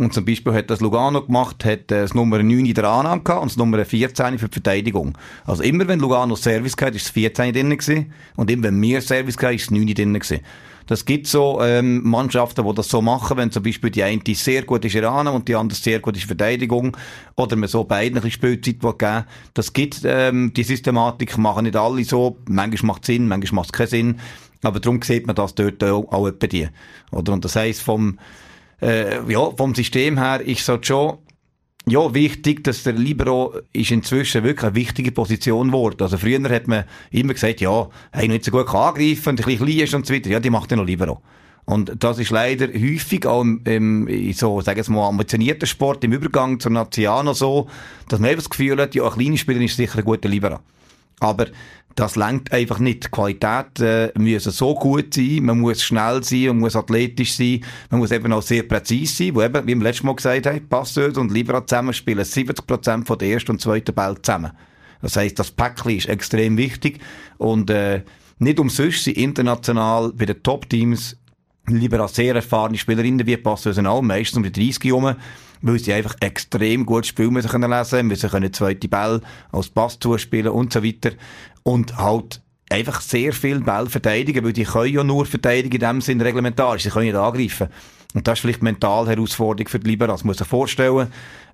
Und 0.00 0.14
zum 0.14 0.24
Beispiel 0.24 0.54
hat 0.54 0.70
das 0.70 0.80
Lugano 0.80 1.20
gemacht, 1.20 1.62
hat 1.62 1.92
äh, 1.92 2.00
das 2.00 2.14
Nummer 2.14 2.38
9 2.42 2.64
in 2.64 2.72
der 2.72 2.84
Annahme 2.84 3.20
gehabt 3.22 3.42
und 3.42 3.50
das 3.50 3.58
Nummer 3.58 3.84
14 3.84 4.38
für 4.38 4.48
die 4.48 4.54
Verteidigung. 4.54 5.12
Also 5.44 5.62
immer 5.62 5.86
wenn 5.88 6.00
Lugano 6.00 6.36
Service 6.36 6.72
hatte, 6.80 6.96
ist 6.96 7.04
das 7.04 7.10
14 7.10 7.52
drin 7.52 7.68
gewesen. 7.68 8.10
Und 8.34 8.50
immer 8.50 8.62
wenn 8.62 8.80
wir 8.80 9.02
Service 9.02 9.36
hatten, 9.36 9.56
ist 9.56 9.66
das 9.66 9.70
9 9.72 9.86
drin 9.88 10.14
gewesen. 10.14 10.40
Das 10.86 11.04
gibt 11.04 11.26
so 11.26 11.60
ähm, 11.60 12.02
Mannschaften, 12.02 12.66
die 12.66 12.74
das 12.74 12.88
so 12.88 13.02
machen, 13.02 13.36
wenn 13.36 13.50
zum 13.52 13.62
Beispiel 13.62 13.90
die 13.90 14.02
eine 14.02 14.22
sehr 14.28 14.62
gut 14.62 14.86
ist 14.86 14.94
in 14.94 15.04
Annahme 15.04 15.36
und 15.36 15.46
die 15.46 15.54
andere 15.54 15.78
sehr 15.78 16.00
gut 16.00 16.16
ist 16.16 16.22
in 16.22 16.28
Verteidigung 16.28 16.96
oder 17.36 17.56
man 17.56 17.68
so 17.68 17.84
beiden 17.84 18.16
ein 18.16 18.22
bisschen 18.22 18.56
Spielzeit 18.56 18.80
geben 18.80 19.24
Das 19.52 19.74
gibt 19.74 20.00
ähm, 20.04 20.54
die 20.56 20.62
Systematik, 20.62 21.36
machen 21.36 21.64
nicht 21.64 21.76
alle 21.76 22.04
so. 22.04 22.38
Manchmal 22.48 22.94
macht 22.94 23.02
es 23.02 23.08
Sinn, 23.08 23.28
manchmal 23.28 23.56
macht 23.56 23.66
es 23.66 23.72
keinen 23.72 23.88
Sinn. 23.88 24.20
Aber 24.62 24.80
darum 24.80 25.02
sieht 25.02 25.26
man 25.26 25.36
das 25.36 25.54
dort 25.54 25.84
auch, 25.84 26.10
auch 26.10 26.26
etwa 26.26 26.46
die. 26.46 26.68
Oder? 27.10 27.34
Und 27.34 27.44
das 27.44 27.54
heisst, 27.54 27.82
vom 27.82 28.18
äh, 28.80 29.30
ja, 29.30 29.50
vom 29.56 29.74
System 29.74 30.18
her 30.18 30.40
ist 30.40 30.68
es 30.68 30.86
schon 30.86 31.18
ja, 31.86 32.14
wichtig, 32.14 32.62
dass 32.64 32.82
der 32.82 32.92
Libero 32.92 33.54
ist 33.72 33.90
inzwischen 33.90 34.44
wirklich 34.44 34.64
eine 34.64 34.74
wichtige 34.74 35.12
Position 35.12 35.68
geworden. 35.68 36.02
Also 36.02 36.18
früher 36.18 36.42
hat 36.48 36.68
man 36.68 36.84
immer 37.10 37.32
gesagt, 37.32 37.60
ja, 37.60 37.88
hey, 38.12 38.28
nicht 38.28 38.44
so 38.44 38.50
gut 38.50 38.66
kann 38.66 38.88
angreifen 38.94 39.30
ein 39.30 39.36
bisschen 39.36 39.64
klein 39.64 39.78
ist 39.78 39.94
und 39.94 40.06
so 40.06 40.14
weiter. 40.14 40.30
Ja, 40.30 40.40
die 40.40 40.50
macht 40.50 40.70
ja 40.70 40.76
noch 40.76 40.84
Libero. 40.84 41.20
Und 41.64 41.92
das 42.02 42.18
ist 42.18 42.30
leider 42.30 42.66
häufig 42.66 43.26
auch 43.26 43.42
im, 43.42 43.62
im 43.64 44.32
so, 44.32 44.60
sagen 44.60 44.82
wir 44.84 44.92
mal, 44.92 45.08
ambitionierten 45.08 45.66
Sport, 45.66 46.02
im 46.04 46.12
Übergang 46.12 46.58
zum 46.58 46.72
Naziano 46.72 47.32
so, 47.32 47.68
dass 48.08 48.18
man 48.18 48.30
einfach 48.30 48.42
das 48.42 48.50
Gefühl 48.50 48.80
hat, 48.80 48.94
ja, 48.94 49.04
ein 49.04 49.12
kleiner 49.12 49.36
Spieler 49.36 49.60
ist 49.60 49.76
sicher 49.76 49.98
ein 49.98 50.04
guter 50.04 50.28
Libero. 50.28 50.58
Aber 51.20 51.46
das 51.96 52.16
lenkt 52.16 52.52
einfach 52.52 52.78
nicht. 52.78 53.04
Die 53.04 53.08
Qualität 53.08 53.80
äh, 53.80 54.12
muss 54.16 54.44
so 54.44 54.74
gut 54.74 55.14
sein, 55.14 55.40
man 55.42 55.60
muss 55.60 55.82
schnell 55.82 56.22
sein, 56.22 56.46
man 56.46 56.58
muss 56.58 56.76
athletisch 56.76 57.34
sein, 57.34 57.64
man 57.90 58.00
muss 58.00 58.12
eben 58.12 58.32
auch 58.32 58.42
sehr 58.42 58.62
präzise 58.62 59.24
sein, 59.24 59.34
wo 59.34 59.42
eben, 59.42 59.66
wie 59.66 59.74
wir 59.74 59.82
letztes 59.82 60.04
Mal 60.04 60.14
gesagt 60.14 60.46
haben, 60.46 60.68
Passeurs 60.68 61.18
und 61.18 61.32
Libera 61.32 61.66
zusammen 61.66 61.92
spielen 61.92 62.24
70% 62.24 63.06
von 63.06 63.18
der 63.18 63.28
ersten 63.28 63.52
und 63.52 63.60
zweiten 63.60 63.94
Ball 63.94 64.16
zusammen. 64.22 64.52
Das 65.02 65.16
heisst, 65.16 65.38
das 65.38 65.50
Päckchen 65.50 65.96
ist 65.96 66.08
extrem 66.08 66.56
wichtig 66.56 67.00
und 67.38 67.70
äh, 67.70 68.02
nicht 68.38 68.60
umsonst 68.60 69.04
sind 69.04 69.16
international 69.16 70.12
bei 70.14 70.26
den 70.26 70.42
Top-Teams 70.42 71.16
Lieber 71.68 72.00
als 72.00 72.16
sehr 72.16 72.34
erfahrene 72.34 72.78
Spielerinnen 72.78 73.26
wie 73.26 73.36
passen 73.36 73.86
auch 73.86 74.02
meistens 74.02 74.38
um 74.38 74.42
die 74.42 74.52
30 74.52 74.84
herum, 74.84 75.14
weil 75.62 75.78
sie 75.78 75.92
einfach 75.92 76.16
extrem 76.20 76.86
gut 76.86 77.06
spielen 77.06 77.32
müssen 77.32 77.50
können 77.50 77.70
lesen, 77.70 78.06
müssen 78.06 78.30
können 78.30 78.52
zweite 78.52 78.88
Ball 78.88 79.20
als 79.52 79.68
Pass 79.68 79.98
zuspielen 79.98 80.52
und 80.52 80.72
so 80.72 80.82
weiter. 80.82 81.12
Und 81.62 81.96
halt 81.96 82.42
einfach 82.70 83.00
sehr 83.00 83.32
viel 83.32 83.60
Ball 83.60 83.88
verteidigen, 83.88 84.44
weil 84.44 84.52
die 84.52 84.64
können 84.64 84.94
ja 84.94 85.04
nur 85.04 85.26
verteidigen 85.26 85.74
in 85.74 85.80
dem 85.80 86.00
Sinne 86.00 86.24
reglementarisch, 86.24 86.84
sie 86.84 86.90
können 86.90 87.06
nicht 87.06 87.16
angreifen. 87.16 87.68
Und 88.14 88.26
das 88.26 88.38
ist 88.38 88.40
vielleicht 88.42 88.62
mental 88.62 89.08
Herausforderung 89.08 89.68
für 89.68 89.78
die 89.78 89.90
Liberas. 89.90 90.24
Man 90.24 90.30
muss 90.30 90.38
sich 90.38 90.46
vorstellen, 90.46 91.08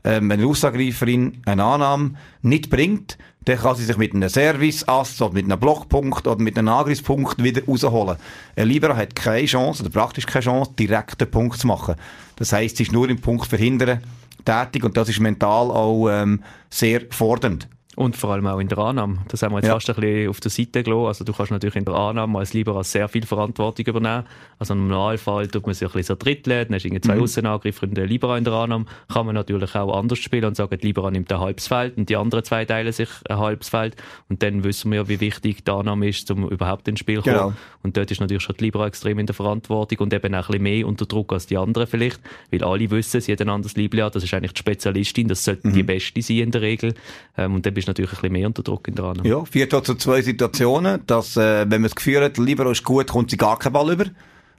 ähm, 0.04 0.30
wenn 0.30 0.40
eine 0.40 0.49
Aussagreiferin 0.49 1.42
eine 1.44 1.64
Annahme 1.64 2.12
nicht 2.42 2.70
bringt, 2.70 3.18
dann 3.44 3.58
kann 3.58 3.76
sie 3.76 3.85
sich 3.85 3.96
mit 3.96 4.14
einem 4.14 4.28
Service-Ass 4.28 5.20
oder 5.20 5.35
mit 5.35 5.44
einem 5.44 5.61
Blockpunkt 5.61 6.26
oder 6.26 6.40
mit 6.40 6.58
einem 6.58 6.68
Angriffspunkt 6.68 7.42
wieder 7.42 7.64
rausholen. 7.64 8.16
Ein 8.56 8.68
Libera 8.68 8.96
hat 8.96 9.14
keine 9.14 9.46
Chance, 9.46 9.82
oder 9.82 9.90
praktisch 9.90 10.26
keine 10.26 10.44
Chance, 10.44 10.73
direkt 10.78 11.20
einen 11.20 11.30
Punkt 11.30 11.58
zu 11.58 11.66
machen. 11.66 11.96
Das 12.37 12.52
heisst, 12.52 12.78
sie 12.78 12.85
ist 12.85 12.92
nur 12.92 13.08
im 13.08 13.20
Punkt 13.20 13.46
verhindern 13.46 14.00
tätig 14.44 14.85
und 14.85 14.96
das 14.96 15.08
ist 15.08 15.20
mental 15.20 15.70
auch 15.70 16.08
ähm, 16.08 16.42
sehr 16.70 17.02
fordernd. 17.11 17.68
Und 17.96 18.14
vor 18.14 18.34
allem 18.34 18.46
auch 18.46 18.58
in 18.58 18.68
der 18.68 18.76
Annahme. 18.76 19.20
Das 19.28 19.42
haben 19.42 19.52
wir 19.52 19.58
jetzt 19.58 19.68
ja. 19.68 19.72
fast 19.72 19.88
ein 19.88 19.96
bisschen 19.96 20.28
auf 20.28 20.38
der 20.38 20.50
Seite 20.50 20.82
gelassen. 20.82 21.06
Also 21.06 21.24
du 21.24 21.32
kannst 21.32 21.50
natürlich 21.50 21.76
in 21.76 21.86
der 21.86 21.94
Annahme 21.94 22.38
als 22.38 22.52
Libera 22.52 22.84
sehr 22.84 23.08
viel 23.08 23.24
Verantwortung 23.24 23.86
übernehmen. 23.86 24.24
Also 24.58 24.74
im 24.74 24.86
Normalfall 24.88 25.48
tut 25.48 25.64
man 25.64 25.74
sich 25.74 25.88
ein 25.88 25.92
bisschen 25.92 26.14
so 26.14 26.14
dritteln, 26.14 26.66
dann 26.68 26.74
hast 26.74 26.84
du 26.84 27.00
zwei 27.00 27.14
mhm. 27.14 27.22
Außenangriffe 27.22 27.86
und 27.86 27.96
der 27.96 28.06
Libera 28.06 28.36
in 28.36 28.44
der 28.44 28.52
Annahme. 28.52 28.84
Kann 29.10 29.24
man 29.24 29.34
natürlich 29.34 29.74
auch 29.74 29.96
anders 29.96 30.18
spielen 30.18 30.44
und 30.44 30.56
sagen, 30.56 30.76
die 30.78 30.88
Libera 30.88 31.10
nimmt 31.10 31.32
ein 31.32 31.40
halbes 31.40 31.68
Feld 31.68 31.96
und 31.96 32.10
die 32.10 32.16
anderen 32.16 32.44
zwei 32.44 32.66
teilen 32.66 32.92
sich 32.92 33.08
ein 33.30 33.38
halbes 33.38 33.70
Feld. 33.70 33.96
Und 34.28 34.42
dann 34.42 34.62
wissen 34.62 34.90
wir 34.90 34.98
ja, 34.98 35.08
wie 35.08 35.20
wichtig 35.20 35.64
die 35.64 35.70
Annahme 35.70 36.08
ist, 36.08 36.30
um 36.30 36.50
überhaupt 36.50 36.86
ins 36.88 37.00
Spiel 37.00 37.22
zu 37.22 37.30
kommen. 37.30 37.36
Genau. 37.36 37.52
Und 37.82 37.96
dort 37.96 38.10
ist 38.10 38.20
natürlich 38.20 38.42
schon 38.42 38.56
die 38.58 38.64
Libera 38.64 38.88
extrem 38.88 39.18
in 39.18 39.26
der 39.26 39.34
Verantwortung 39.34 40.00
und 40.00 40.12
eben 40.12 40.34
auch 40.34 40.38
ein 40.38 40.46
bisschen 40.46 40.62
mehr 40.62 40.86
unter 40.86 41.06
Druck 41.06 41.32
als 41.32 41.46
die 41.46 41.56
anderen 41.56 41.86
vielleicht. 41.86 42.20
Weil 42.50 42.62
alle 42.62 42.90
wissen, 42.90 43.22
sie 43.22 43.32
hat 43.32 43.40
ein 43.40 43.48
anderes 43.48 43.74
Libra, 43.74 44.10
das 44.10 44.22
ist 44.22 44.34
eigentlich 44.34 44.52
die 44.52 44.58
Spezialistin, 44.58 45.28
das 45.28 45.44
sollte 45.44 45.68
mhm. 45.68 45.72
die 45.72 45.82
Beste 45.82 46.20
sein 46.20 46.38
in 46.38 46.50
der 46.50 46.60
Regel. 46.60 46.94
Ähm, 47.38 47.54
und 47.54 47.64
dann 47.64 47.72
bist 47.72 47.85
du 47.86 47.90
natürlich 47.90 48.10
ein 48.12 48.16
bisschen 48.16 48.32
mehr 48.32 48.46
unter 48.46 48.62
Druck 48.62 48.88
in 48.88 48.94
der 48.94 49.04
Annahme. 49.04 49.28
Ja, 49.28 49.44
führt 49.44 49.86
zu 49.86 49.94
zwei 49.94 50.22
Situationen, 50.22 51.02
dass, 51.06 51.36
äh, 51.36 51.60
wenn 51.60 51.80
man 51.80 51.84
das 51.84 51.94
Gefühl 51.94 52.22
hat, 52.22 52.38
Libero 52.38 52.70
ist 52.70 52.84
gut, 52.84 53.08
kommt 53.08 53.30
sie 53.30 53.36
gar 53.36 53.58
keinen 53.58 53.72
Ball 53.72 53.92
über. 53.92 54.04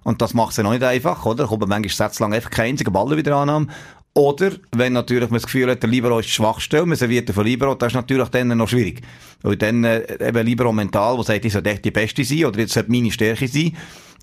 Und 0.04 0.22
das 0.22 0.34
macht 0.34 0.54
sie 0.54 0.64
noch 0.64 0.72
nicht 0.72 0.84
einfach, 0.84 1.26
oder? 1.26 1.44
Da 1.44 1.48
kommt 1.48 1.68
manchmal 1.68 1.90
sätzlang 1.90 2.34
einfach 2.34 2.50
kein 2.50 2.70
einziger 2.70 2.92
Ball 2.92 3.16
wieder 3.18 3.36
Annahme. 3.36 3.68
Oder, 4.14 4.52
wenn 4.72 4.94
natürlich 4.94 5.30
man 5.30 5.38
das 5.38 5.46
Gefühl 5.46 5.70
hat, 5.70 5.84
der 5.84 5.90
Libero 5.90 6.18
ist 6.20 6.30
die 6.30 6.32
Schwachstelle, 6.32 6.86
man 6.86 6.98
serviert 6.98 7.30
von 7.30 7.46
Libero, 7.46 7.76
das 7.76 7.90
ist 7.90 7.96
natürlich 7.96 8.30
dann 8.30 8.48
noch 8.48 8.68
schwierig. 8.68 9.02
Weil 9.44 9.58
dann, 9.58 9.84
äh, 9.84 10.28
eben 10.28 10.46
Libero 10.46 10.72
mental, 10.72 11.18
wo 11.18 11.24
sagt, 11.24 11.46
ich 11.46 11.54
sollte 11.54 11.70
echt 11.70 11.86
die 11.86 11.92
Beste 11.92 12.24
sein, 12.24 12.46
oder 12.46 12.60
jetzt 12.60 12.74
sollte 12.74 12.90
meine 12.90 13.12
Stärke 13.12 13.48
sein 13.48 13.74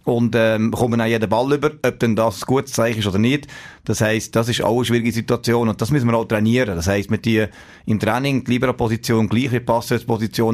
und 0.04 0.34
ähm, 0.36 0.70
kommen 0.70 1.00
auch 1.00 1.06
jeden 1.06 1.28
Ball 1.28 1.52
über, 1.52 1.72
ob 1.82 1.98
denn 1.98 2.14
das 2.14 2.42
ein 2.42 2.46
gutes 2.46 2.72
Zeichen 2.72 3.00
ist 3.00 3.06
oder 3.06 3.18
nicht. 3.18 3.48
Das 3.84 4.00
heisst, 4.00 4.36
das 4.36 4.48
ist 4.48 4.62
auch 4.62 4.76
eine 4.76 4.84
schwierige 4.84 5.12
Situation 5.12 5.68
und 5.68 5.80
das 5.80 5.90
müssen 5.90 6.06
wir 6.08 6.16
auch 6.16 6.26
trainieren. 6.26 6.76
Das 6.76 6.86
heisst, 6.86 7.10
mit 7.10 7.24
die 7.24 7.46
im 7.86 7.98
Training 7.98 8.44
die 8.44 8.52
Libero-Position 8.52 9.28
gleich 9.28 9.50
wie 9.52 9.62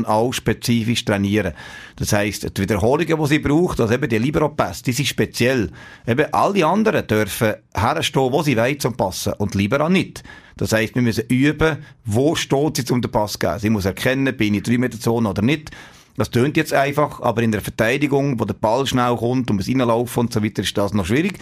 auch 0.06 0.32
spezifisch 0.32 1.04
trainieren. 1.04 1.52
Das 1.96 2.12
heisst, 2.12 2.56
die 2.56 2.62
Wiederholungen, 2.62 3.18
die 3.18 3.26
sie 3.26 3.38
braucht, 3.40 3.80
also 3.80 3.92
eben 3.92 4.08
die 4.08 4.18
Libero-Pässe, 4.18 4.84
die 4.84 4.92
sind 4.92 5.06
speziell. 5.06 5.70
Eben 6.06 6.32
alle 6.32 6.66
anderen 6.66 7.06
dürfen 7.06 7.54
herstehen, 7.74 8.32
wo 8.32 8.42
sie 8.42 8.56
wollen 8.56 8.80
zum 8.80 8.96
Passen 8.96 9.34
und 9.34 9.54
Libero 9.54 9.88
nicht. 9.88 10.22
Das 10.56 10.72
heisst, 10.72 10.94
wir 10.94 11.02
müssen 11.02 11.24
üben, 11.28 11.78
wo 12.04 12.34
steht 12.34 12.76
sie 12.76 12.84
zum 12.84 13.00
Pass 13.00 13.38
geben. 13.38 13.58
Sie 13.58 13.70
muss 13.70 13.86
erkennen, 13.86 14.36
bin 14.36 14.54
ich 14.54 14.62
drei 14.62 14.78
Meter 14.78 15.00
Zone 15.00 15.28
oder 15.28 15.42
nicht. 15.42 15.70
Das 16.16 16.30
tönt 16.30 16.56
jetzt 16.56 16.72
einfach, 16.72 17.20
aber 17.22 17.42
in 17.42 17.52
der 17.52 17.60
Verteidigung, 17.60 18.38
wo 18.40 18.44
der 18.44 18.54
Ball 18.54 18.86
schnell 18.86 19.16
kommt 19.16 19.50
und 19.50 19.60
es 19.60 19.68
reinlaufen 19.68 20.20
und 20.20 20.32
so 20.32 20.42
weiter, 20.42 20.62
ist 20.62 20.76
das 20.76 20.92
noch 20.92 21.06
schwierig. 21.06 21.38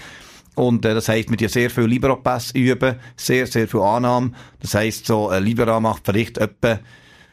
Und 0.54 0.84
äh, 0.84 0.94
das 0.94 1.08
heisst, 1.08 1.30
mit 1.30 1.40
dir 1.40 1.48
sehr 1.48 1.70
viel 1.70 1.84
Libero-Pass 1.84 2.50
üben, 2.50 2.96
sehr, 3.16 3.46
sehr 3.46 3.68
viel 3.68 3.80
Annahmen. 3.80 4.34
Das 4.60 4.74
heisst, 4.74 5.06
so 5.06 5.28
ein 5.28 5.44
Libero 5.44 5.80
macht 5.80 6.02
vielleicht 6.04 6.38
etwa 6.38 6.80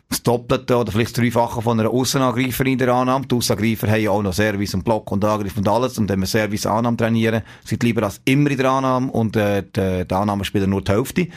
das 0.10 0.22
Doppelte 0.22 0.78
oder 0.78 0.92
vielleicht 0.92 1.18
das 1.18 1.24
Dreifache 1.24 1.62
von 1.62 1.80
einer 1.80 1.90
Außenangreiferin 1.90 2.74
in 2.74 2.78
der 2.78 2.94
Annahme. 2.94 3.26
Die 3.26 3.36
Außenangreifer 3.36 3.88
haben 3.90 4.02
ja 4.02 4.12
auch 4.12 4.22
noch 4.22 4.34
Service 4.34 4.76
und 4.76 4.84
Block 4.84 5.12
und 5.12 5.26
Angriff 5.26 5.58
und 5.58 5.68
alles. 5.68 5.98
Und 5.98 6.10
wenn 6.10 6.20
wir 6.20 6.28
Service 6.28 6.68
Annahme 6.68 6.98
trainieren, 6.98 7.42
sind 7.64 7.82
lieber 7.82 8.04
als 8.04 8.22
immer 8.26 8.52
in 8.52 8.58
der 8.58 8.70
Annahme 8.70 9.12
und 9.12 9.36
äh, 9.36 9.64
die, 9.64 10.08
die 10.08 10.16
Annahmespieler 10.16 10.68
nur 10.68 10.84
die 10.84 10.92
Hälfte. 10.92 11.28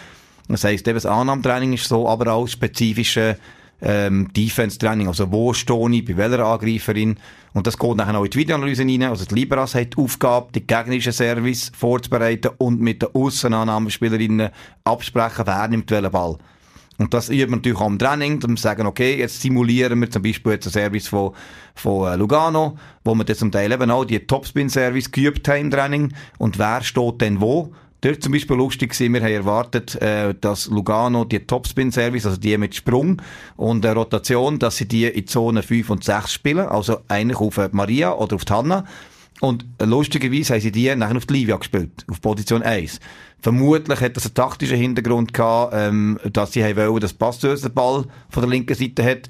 Das 0.48 0.64
heisst, 0.64 0.86
eben 0.86 0.96
das 0.96 1.06
Annahmetraining 1.06 1.74
ist 1.74 1.88
so, 1.88 2.08
aber 2.08 2.32
auch 2.32 2.46
spezifische 2.46 3.38
ähm, 3.80 4.28
Defense-Training, 4.32 5.08
also 5.08 5.30
wo 5.30 5.52
stehe 5.52 5.90
ich, 5.90 6.04
bei 6.04 6.16
welcher 6.16 6.44
Angreiferin. 6.44 7.18
Und 7.54 7.66
das 7.66 7.78
geht 7.78 7.98
dann 7.98 8.16
auch 8.16 8.24
in 8.24 8.30
die 8.30 8.38
Videoanalyse 8.38 8.82
rein. 8.82 9.02
Also 9.04 9.24
die 9.24 9.34
Liberas 9.34 9.74
hat 9.74 9.94
die 9.94 10.02
Aufgabe, 10.02 10.48
die 10.54 10.66
gegnerische 10.66 11.12
Service 11.12 11.72
vorzubereiten 11.76 12.50
und 12.58 12.80
mit 12.80 13.02
den 13.02 13.08
Aussenannahmespielerinnen 13.14 14.50
absprechen, 14.84 15.46
wer 15.46 15.68
nimmt 15.68 15.90
welchen 15.90 16.10
Ball. 16.10 16.38
Und 16.98 17.14
das 17.14 17.28
üben 17.28 17.50
wir 17.50 17.56
natürlich 17.56 17.78
auch 17.78 17.86
im 17.86 17.98
Training, 17.98 18.40
dass 18.40 18.50
wir 18.50 18.56
sagen, 18.56 18.86
okay, 18.86 19.16
jetzt 19.18 19.40
simulieren 19.40 20.00
wir 20.00 20.10
zum 20.10 20.22
Beispiel 20.22 20.52
jetzt 20.52 20.66
einen 20.66 20.72
Service 20.72 21.06
von, 21.06 21.32
von 21.76 22.12
äh, 22.12 22.16
Lugano, 22.16 22.76
wo 23.04 23.14
wir 23.14 23.22
dann 23.22 23.36
zum 23.36 23.52
Teil 23.52 23.70
eben 23.70 23.90
auch 23.92 24.04
die 24.04 24.18
Topspin-Service 24.18 25.12
geübt 25.12 25.46
haben 25.46 25.60
im 25.60 25.70
Training. 25.70 26.12
Und 26.38 26.58
wer 26.58 26.82
steht 26.82 27.20
denn 27.20 27.40
wo? 27.40 27.72
Dort 28.00 28.22
zum 28.22 28.32
Beispiel 28.32 28.56
lustig 28.56 28.92
gewesen, 28.92 29.12
wir 29.12 29.22
haben 29.22 29.32
erwartet, 29.32 30.00
äh, 30.00 30.32
dass 30.40 30.66
Lugano 30.66 31.24
die 31.24 31.40
Topspin-Service, 31.40 32.26
also 32.26 32.38
die 32.38 32.56
mit 32.56 32.76
Sprung 32.76 33.20
und 33.56 33.84
äh, 33.84 33.90
Rotation, 33.90 34.60
dass 34.60 34.76
sie 34.76 34.86
die 34.86 35.06
in 35.06 35.26
Zone 35.26 35.64
5 35.64 35.90
und 35.90 36.04
6 36.04 36.32
spielen, 36.32 36.68
also 36.68 37.00
eigentlich 37.08 37.40
auf 37.40 37.56
äh, 37.58 37.68
Maria 37.72 38.12
oder 38.14 38.36
auf 38.36 38.44
die 38.44 38.52
Hanna. 38.52 38.84
Und 39.40 39.64
lustigerweise 39.80 40.54
haben 40.54 40.60
sie 40.60 40.72
die 40.72 40.94
nachher 40.94 41.16
auf 41.16 41.26
die 41.26 41.34
Livia 41.34 41.56
gespielt, 41.56 42.04
auf 42.08 42.20
Position 42.20 42.62
1. 42.62 43.00
Vermutlich 43.40 44.00
hat 44.00 44.16
das 44.16 44.26
einen 44.26 44.34
taktischen 44.34 44.76
Hintergrund 44.76 45.32
gehabt, 45.32 45.72
ähm, 45.76 46.18
dass 46.32 46.52
sie 46.52 46.62
wollen, 46.76 47.00
dass 47.00 47.14
Pastös 47.14 47.62
den 47.62 47.72
Ball 47.72 48.04
von 48.30 48.42
der 48.42 48.50
linken 48.50 48.74
Seite 48.74 49.04
hat. 49.04 49.28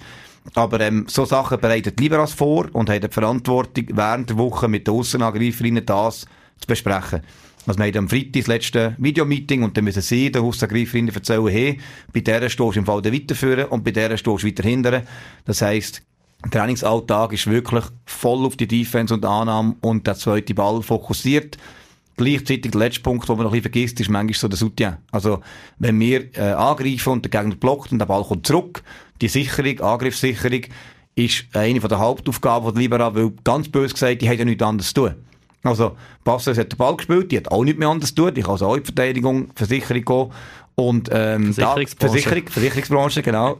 Aber 0.54 0.80
ähm, 0.80 1.06
so 1.08 1.24
Sachen 1.24 1.60
bereitet 1.60 2.00
Liberas 2.00 2.32
vor 2.32 2.68
und 2.72 2.90
haben 2.90 3.00
die 3.00 3.08
Verantwortung, 3.08 3.86
während 3.92 4.30
der 4.30 4.38
Woche 4.38 4.68
mit 4.68 4.86
den 4.86 4.94
Aussenangreiferinnen 4.94 5.84
das 5.84 6.26
zu 6.58 6.66
besprechen. 6.66 7.22
Also 7.68 7.80
wir 7.80 7.86
haben 7.88 7.98
am 7.98 8.08
Freitag 8.08 8.32
das 8.32 8.46
letzte 8.46 8.96
Videomeeting 8.96 9.62
und 9.62 9.76
dann 9.76 9.84
müssen 9.84 10.00
sie, 10.00 10.32
der 10.32 10.42
Hausangreiferinnen, 10.42 11.14
erzählen, 11.14 11.48
hey, 11.48 11.78
bei 12.14 12.20
der 12.20 12.48
stehst 12.48 12.58
du 12.58 12.72
im 12.72 12.86
Fall 12.86 13.04
weiterführen 13.04 13.66
und 13.66 13.84
bei 13.84 13.90
der 13.90 14.16
stehst 14.16 14.26
du 14.26 14.48
weiter 14.48 14.62
hindern. 14.62 15.02
Das 15.44 15.60
heisst, 15.60 16.00
der 16.44 16.50
Trainingsalltag 16.50 17.34
ist 17.34 17.46
wirklich 17.46 17.84
voll 18.06 18.46
auf 18.46 18.56
die 18.56 18.66
Defense 18.66 19.12
und 19.12 19.22
Annahme 19.26 19.76
und 19.82 20.06
der 20.06 20.14
zweite 20.14 20.54
Ball 20.54 20.82
fokussiert. 20.82 21.58
Gleichzeitig 22.16 22.72
der 22.72 22.80
letzte 22.80 23.02
Punkt, 23.02 23.28
den 23.28 23.36
man 23.36 23.44
noch 23.44 23.52
ein 23.52 23.60
bisschen 23.60 23.70
vergisst, 23.70 24.00
ist 24.00 24.08
manchmal 24.08 24.34
so 24.34 24.48
der 24.48 24.56
Soutien. 24.56 24.96
Also, 25.12 25.42
wenn 25.78 26.00
wir 26.00 26.34
äh, 26.38 26.52
angreifen 26.52 27.12
und 27.12 27.24
der 27.26 27.30
Gegner 27.30 27.54
blockt 27.54 27.92
und 27.92 27.98
der 27.98 28.06
Ball 28.06 28.24
kommt 28.24 28.46
zurück, 28.46 28.82
die 29.20 29.28
Sicherung, 29.28 29.78
Angriffssicherung, 29.80 30.62
ist 31.16 31.44
eine 31.52 31.80
der 31.80 31.98
Hauptaufgaben 31.98 32.72
der 32.72 32.80
Libera, 32.80 33.14
weil 33.14 33.32
ganz 33.44 33.68
böse 33.68 33.92
gesagt, 33.92 34.22
die 34.22 34.28
haben 34.28 34.38
ja 34.38 34.44
nichts 34.46 34.62
anderes 34.62 34.94
zu 34.94 35.08
tun. 35.08 35.27
Also, 35.62 35.96
Bastos 36.24 36.56
hat 36.56 36.72
den 36.72 36.76
Ball 36.76 36.96
gespielt, 36.96 37.32
die 37.32 37.36
hat 37.36 37.50
auch 37.50 37.64
nicht 37.64 37.78
mehr 37.78 37.88
anders 37.88 38.14
tun, 38.14 38.32
die 38.32 38.42
kann 38.42 38.52
also 38.52 38.66
auch 38.66 38.76
in 38.76 38.82
die 38.82 38.86
Verteidigung, 38.86 39.50
Versicherung 39.54 40.04
gehen. 40.04 40.32
Und, 40.78 41.10
ähm, 41.12 41.52
Versicherungsbranche. 41.54 41.96
Da, 41.98 42.06
Versicherung, 42.06 42.46
Versicherungsbranche, 42.46 43.22
genau. 43.22 43.58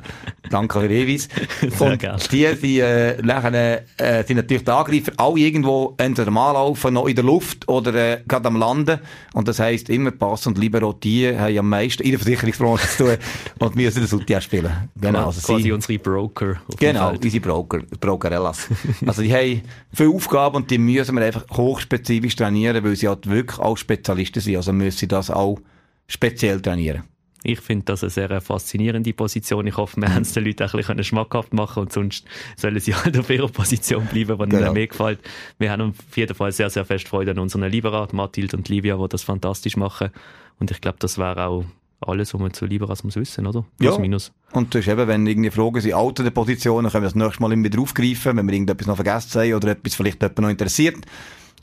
Danke 0.51 0.81
für 0.81 0.89
den 0.89 1.05
Hinweis. 1.05 1.29
Und 1.81 2.33
die, 2.33 2.55
die, 2.63 2.79
äh, 2.79 3.21
nachher, 3.23 3.83
äh, 3.97 4.23
sind 4.23 4.37
natürlich 4.37 4.63
die 4.63 4.71
Angreifer 4.71 5.13
alle 5.17 5.41
irgendwo 5.41 5.95
entweder 5.99 6.31
mal 6.31 6.53
laufen, 6.53 6.95
noch 6.95 7.09
in 7.09 7.17
der 7.17 7.25
Luft 7.25 7.69
oder, 7.69 7.93
äh, 7.93 8.23
gerade 8.29 8.47
am 8.47 8.57
Landen. 8.57 9.01
Und 9.35 9.49
das 9.49 9.59
heisst, 9.59 9.89
immer 9.89 10.13
Pass 10.13 10.47
und 10.47 10.59
Libero, 10.59 10.93
die 10.93 11.37
haben 11.37 11.59
am 11.59 11.69
meisten 11.69 12.05
in 12.05 12.13
der 12.13 12.21
Versicherungsbranche 12.21 12.89
zu 12.89 13.05
tun 13.05 13.17
und 13.59 13.75
müssen 13.75 14.01
das 14.01 14.13
Ultia 14.13 14.41
spielen. 14.41 14.71
Genau. 15.01 15.27
Also 15.27 15.41
quasi 15.41 15.65
sie, 15.65 15.73
unsere 15.73 15.99
Broker. 15.99 16.55
Genau, 16.79 17.11
unsere 17.11 17.41
Broker, 17.41 17.81
Brokerellas. 17.99 18.69
also 19.07 19.23
die 19.23 19.35
haben 19.35 19.63
viele 19.93 20.11
Aufgaben 20.11 20.55
und 20.55 20.71
die 20.71 20.79
müssen 20.79 21.17
wir 21.17 21.25
einfach 21.25 21.47
hochspezifisch 21.51 22.37
trainieren, 22.37 22.85
weil 22.85 22.95
sie 22.95 23.09
halt 23.09 23.29
wirklich 23.29 23.59
auch 23.59 23.77
Spezialisten 23.77 24.41
sind. 24.41 24.55
Also 24.55 24.73
müssen 24.73 24.99
sie 24.99 25.09
das 25.09 25.33
auch 25.33 25.59
speziell 26.09 26.61
trainieren. 26.61 27.05
Ich 27.45 27.61
finde 27.61 27.85
das 27.85 28.03
eine 28.03 28.11
sehr 28.11 28.41
faszinierende 28.41 29.13
Position. 29.13 29.67
Ich 29.69 29.77
hoffe, 29.77 30.01
wir 30.01 30.13
haben 30.13 30.23
es 30.23 30.33
den 30.33 30.45
Leuten 30.45 30.65
ein 30.65 30.71
bisschen 30.73 31.05
schmackhaft 31.05 31.53
machen 31.53 31.83
und 31.83 31.93
sonst 31.93 32.27
sollen 32.57 32.81
sie 32.81 32.95
halt 32.95 33.17
auf 33.17 33.31
ihrer 33.31 33.49
Position 33.49 34.07
bleiben, 34.07 34.39
wenn 34.39 34.49
genau. 34.51 34.67
ihnen 34.67 34.75
mehr 34.75 34.89
gefällt. 34.89 35.21
Wir 35.59 35.71
haben 35.71 35.83
auf 35.91 36.17
jeden 36.17 36.35
Fall 36.35 36.51
sehr, 36.51 36.69
sehr 36.69 36.85
fest 36.85 37.07
Freude 37.07 37.31
an 37.31 37.39
unseren 37.39 37.71
Liberat, 37.71 38.13
Mathilde 38.13 38.57
und 38.57 38.69
Livia, 38.69 38.97
die 38.97 39.09
das 39.09 39.23
fantastisch 39.23 39.77
machen. 39.77 40.11
Und 40.59 40.73
ich 40.73 40.81
glaube, 40.81 40.99
das 40.99 41.17
wäre 41.17 41.47
auch 41.47 41.65
alles, 42.01 42.35
was 42.35 42.41
man 42.41 42.53
zu 42.53 42.67
Liberas 42.67 43.05
muss 43.05 43.17
wissen, 43.17 43.47
oder? 43.47 43.65
Plus, 43.79 43.95
ja. 43.95 44.01
minus. 44.01 44.33
Und 44.53 44.75
das 44.75 44.83
ist 44.83 44.89
eben, 44.89 45.07
wenn 45.07 45.27
irgendwie 45.27 45.51
Fragen 45.51 45.81
sind, 45.81 45.95
alternde 45.95 46.31
Positionen, 46.31 46.91
können 46.91 47.03
wir 47.03 47.09
das 47.09 47.15
nächste 47.15 47.43
Mal 47.43 47.53
immer 47.53 47.65
wieder 47.65 47.81
aufgreifen, 47.81 48.37
wenn 48.37 48.47
wir 48.47 48.53
irgendetwas 48.53 48.87
noch 48.87 48.97
vergessen 48.97 49.41
haben 49.41 49.55
oder 49.55 49.69
etwas 49.69 49.95
vielleicht 49.95 50.23
jemand 50.23 50.39
noch 50.39 50.49
interessiert. 50.49 51.07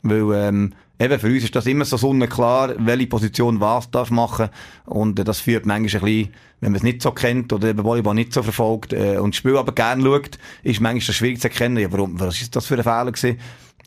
Weil, 0.02 0.32
ähm, 0.34 0.74
eben 0.98 1.18
für 1.18 1.28
uns 1.28 1.44
ist 1.44 1.54
das 1.54 1.66
immer 1.66 1.84
so 1.84 1.96
sonnenklar, 1.96 2.74
welche 2.78 3.06
Position 3.06 3.60
was 3.60 3.90
darf 3.90 4.10
machen. 4.10 4.48
Und 4.84 5.18
äh, 5.18 5.24
das 5.24 5.40
führt 5.40 5.66
manchmal 5.66 6.02
ein 6.02 6.04
bisschen, 6.04 6.34
wenn 6.60 6.72
man 6.72 6.76
es 6.76 6.82
nicht 6.82 7.02
so 7.02 7.12
kennt 7.12 7.52
oder 7.52 7.68
eben 7.68 7.84
Volleyball 7.84 8.14
nicht 8.14 8.32
so 8.32 8.42
verfolgt 8.42 8.92
äh, 8.92 9.18
und 9.18 9.34
das 9.34 9.38
Spiel 9.38 9.56
aber 9.56 9.72
gerne 9.72 10.02
schaut, 10.02 10.38
ist 10.62 10.80
manchmal 10.80 11.06
das 11.06 11.16
schwierig 11.16 11.40
zu 11.40 11.48
erkennen, 11.48 11.76
ja, 11.76 11.92
warum, 11.92 12.18
was 12.18 12.40
ist 12.40 12.56
das 12.56 12.66
für 12.66 12.76
ein 12.76 12.82
Fehler 12.82 13.12
gewesen? 13.12 13.38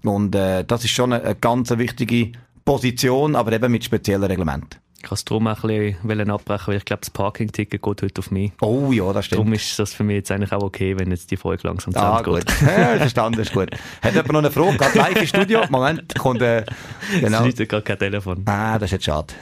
Und 0.04 0.36
äh, 0.36 0.64
das 0.64 0.86
ist 0.86 0.92
schon 0.92 1.14
eine, 1.14 1.24
eine 1.24 1.36
ganz 1.36 1.70
wichtige 1.72 2.32
Position, 2.64 3.36
aber 3.36 3.52
eben 3.52 3.72
mit 3.72 3.84
speziellen 3.84 4.24
Reglementen. 4.24 4.80
Ich 5.02 5.04
kann 5.04 5.16
es 5.16 5.24
darum 5.24 5.48
auch 5.48 5.64
ein 5.64 5.96
bisschen 6.04 6.30
abbrechen, 6.30 6.68
weil 6.68 6.76
ich 6.78 6.84
glaube, 6.84 7.00
das 7.00 7.10
Parking-Ticket 7.10 7.82
geht 7.82 8.02
heute 8.02 8.20
auf 8.20 8.32
mich. 8.32 8.52
Oh 8.60 8.92
ja, 8.92 9.14
das 9.14 9.28
stimmt. 9.28 9.40
Darum 9.40 9.54
ist 9.54 9.80
das 9.80 9.94
für 9.94 10.04
mich 10.04 10.16
jetzt 10.18 10.30
eigentlich 10.32 10.52
auch 10.52 10.62
okay, 10.62 11.00
wenn 11.00 11.10
jetzt 11.10 11.32
die 11.32 11.38
Folge 11.38 11.66
langsam 11.66 11.94
zu 11.94 12.00
Ah, 12.02 12.18
Ende 12.18 12.30
gut. 12.32 12.46
geht. 12.46 12.62
Ja, 12.68 12.98
verstanden, 12.98 13.40
ist 13.40 13.54
gut. 13.54 13.70
Hat 14.02 14.12
jemand 14.14 14.32
noch 14.34 14.40
eine 14.40 14.52
Frage? 14.52 14.78
Gerade 14.78 14.98
live 14.98 15.22
im 15.22 15.28
Studio? 15.28 15.62
Moment, 15.70 16.16
kommt, 16.20 16.42
äh, 16.42 16.66
Genau. 17.22 17.38
Es 17.40 17.46
läutet 17.46 17.70
gerade 17.70 17.84
kein 17.84 17.98
Telefon. 17.98 18.44
Ah, 18.46 18.78
das 18.78 18.88
ist 18.88 18.92
jetzt 18.92 19.06
schade. 19.06 19.34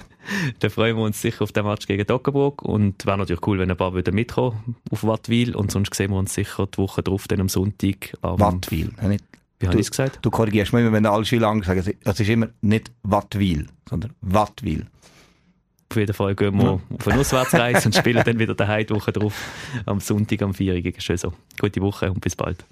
Dann 0.59 0.69
freuen 0.69 0.95
wir 0.95 1.03
uns 1.03 1.21
sicher 1.21 1.41
auf 1.41 1.51
den 1.53 1.65
Match 1.65 1.87
gegen 1.87 2.05
Dockenburg 2.05 2.61
und 2.61 3.03
wäre 3.07 3.17
natürlich 3.17 3.47
cool, 3.47 3.57
wenn 3.57 3.71
ein 3.71 3.77
paar 3.77 3.93
würden 3.93 4.13
mitkommen 4.13 4.75
auf 4.91 5.03
Wattwil 5.05 5.55
und 5.55 5.71
sonst 5.71 5.95
sehen 5.95 6.11
wir 6.11 6.17
uns 6.17 6.35
sicher 6.35 6.67
die 6.67 6.77
Woche 6.77 7.01
drauf, 7.01 7.27
dann 7.27 7.41
am 7.41 7.49
Sonntag. 7.49 8.13
Am, 8.21 8.39
Wattwil. 8.39 8.91
Wie 9.59 9.65
habe 9.67 9.75
ich 9.79 9.81
es 9.87 9.89
gesagt? 9.89 10.19
Du 10.21 10.29
korrigierst 10.29 10.71
mich 10.71 10.83
immer, 10.83 10.91
wenn 10.91 11.05
alle 11.07 11.25
Schüler 11.25 11.47
sagen, 11.63 11.79
es 12.03 12.19
ist 12.19 12.29
immer 12.29 12.49
nicht 12.61 12.91
Wattwil, 13.01 13.65
sondern 13.89 14.13
Wattwil. 14.21 14.85
Auf 15.89 15.95
jeden 15.95 16.13
Fall 16.13 16.35
gehen 16.35 16.61
wir 16.61 16.81
auf 16.93 17.07
eine 17.07 17.19
Auswärtsreise 17.19 17.87
und 17.87 17.95
spielen 17.95 18.23
dann 18.23 18.39
wieder 18.39 18.55
daheim 18.55 18.85
die 18.85 18.93
Woche 18.93 19.11
drauf 19.11 19.33
am 19.85 19.99
Sonntag 19.99 20.41
am 20.41 20.53
4. 20.53 20.81
gegen 20.81 20.99
Schöso. 20.99 21.33
Gute 21.59 21.81
Woche 21.81 22.11
und 22.11 22.19
bis 22.21 22.35
bald. 22.35 22.65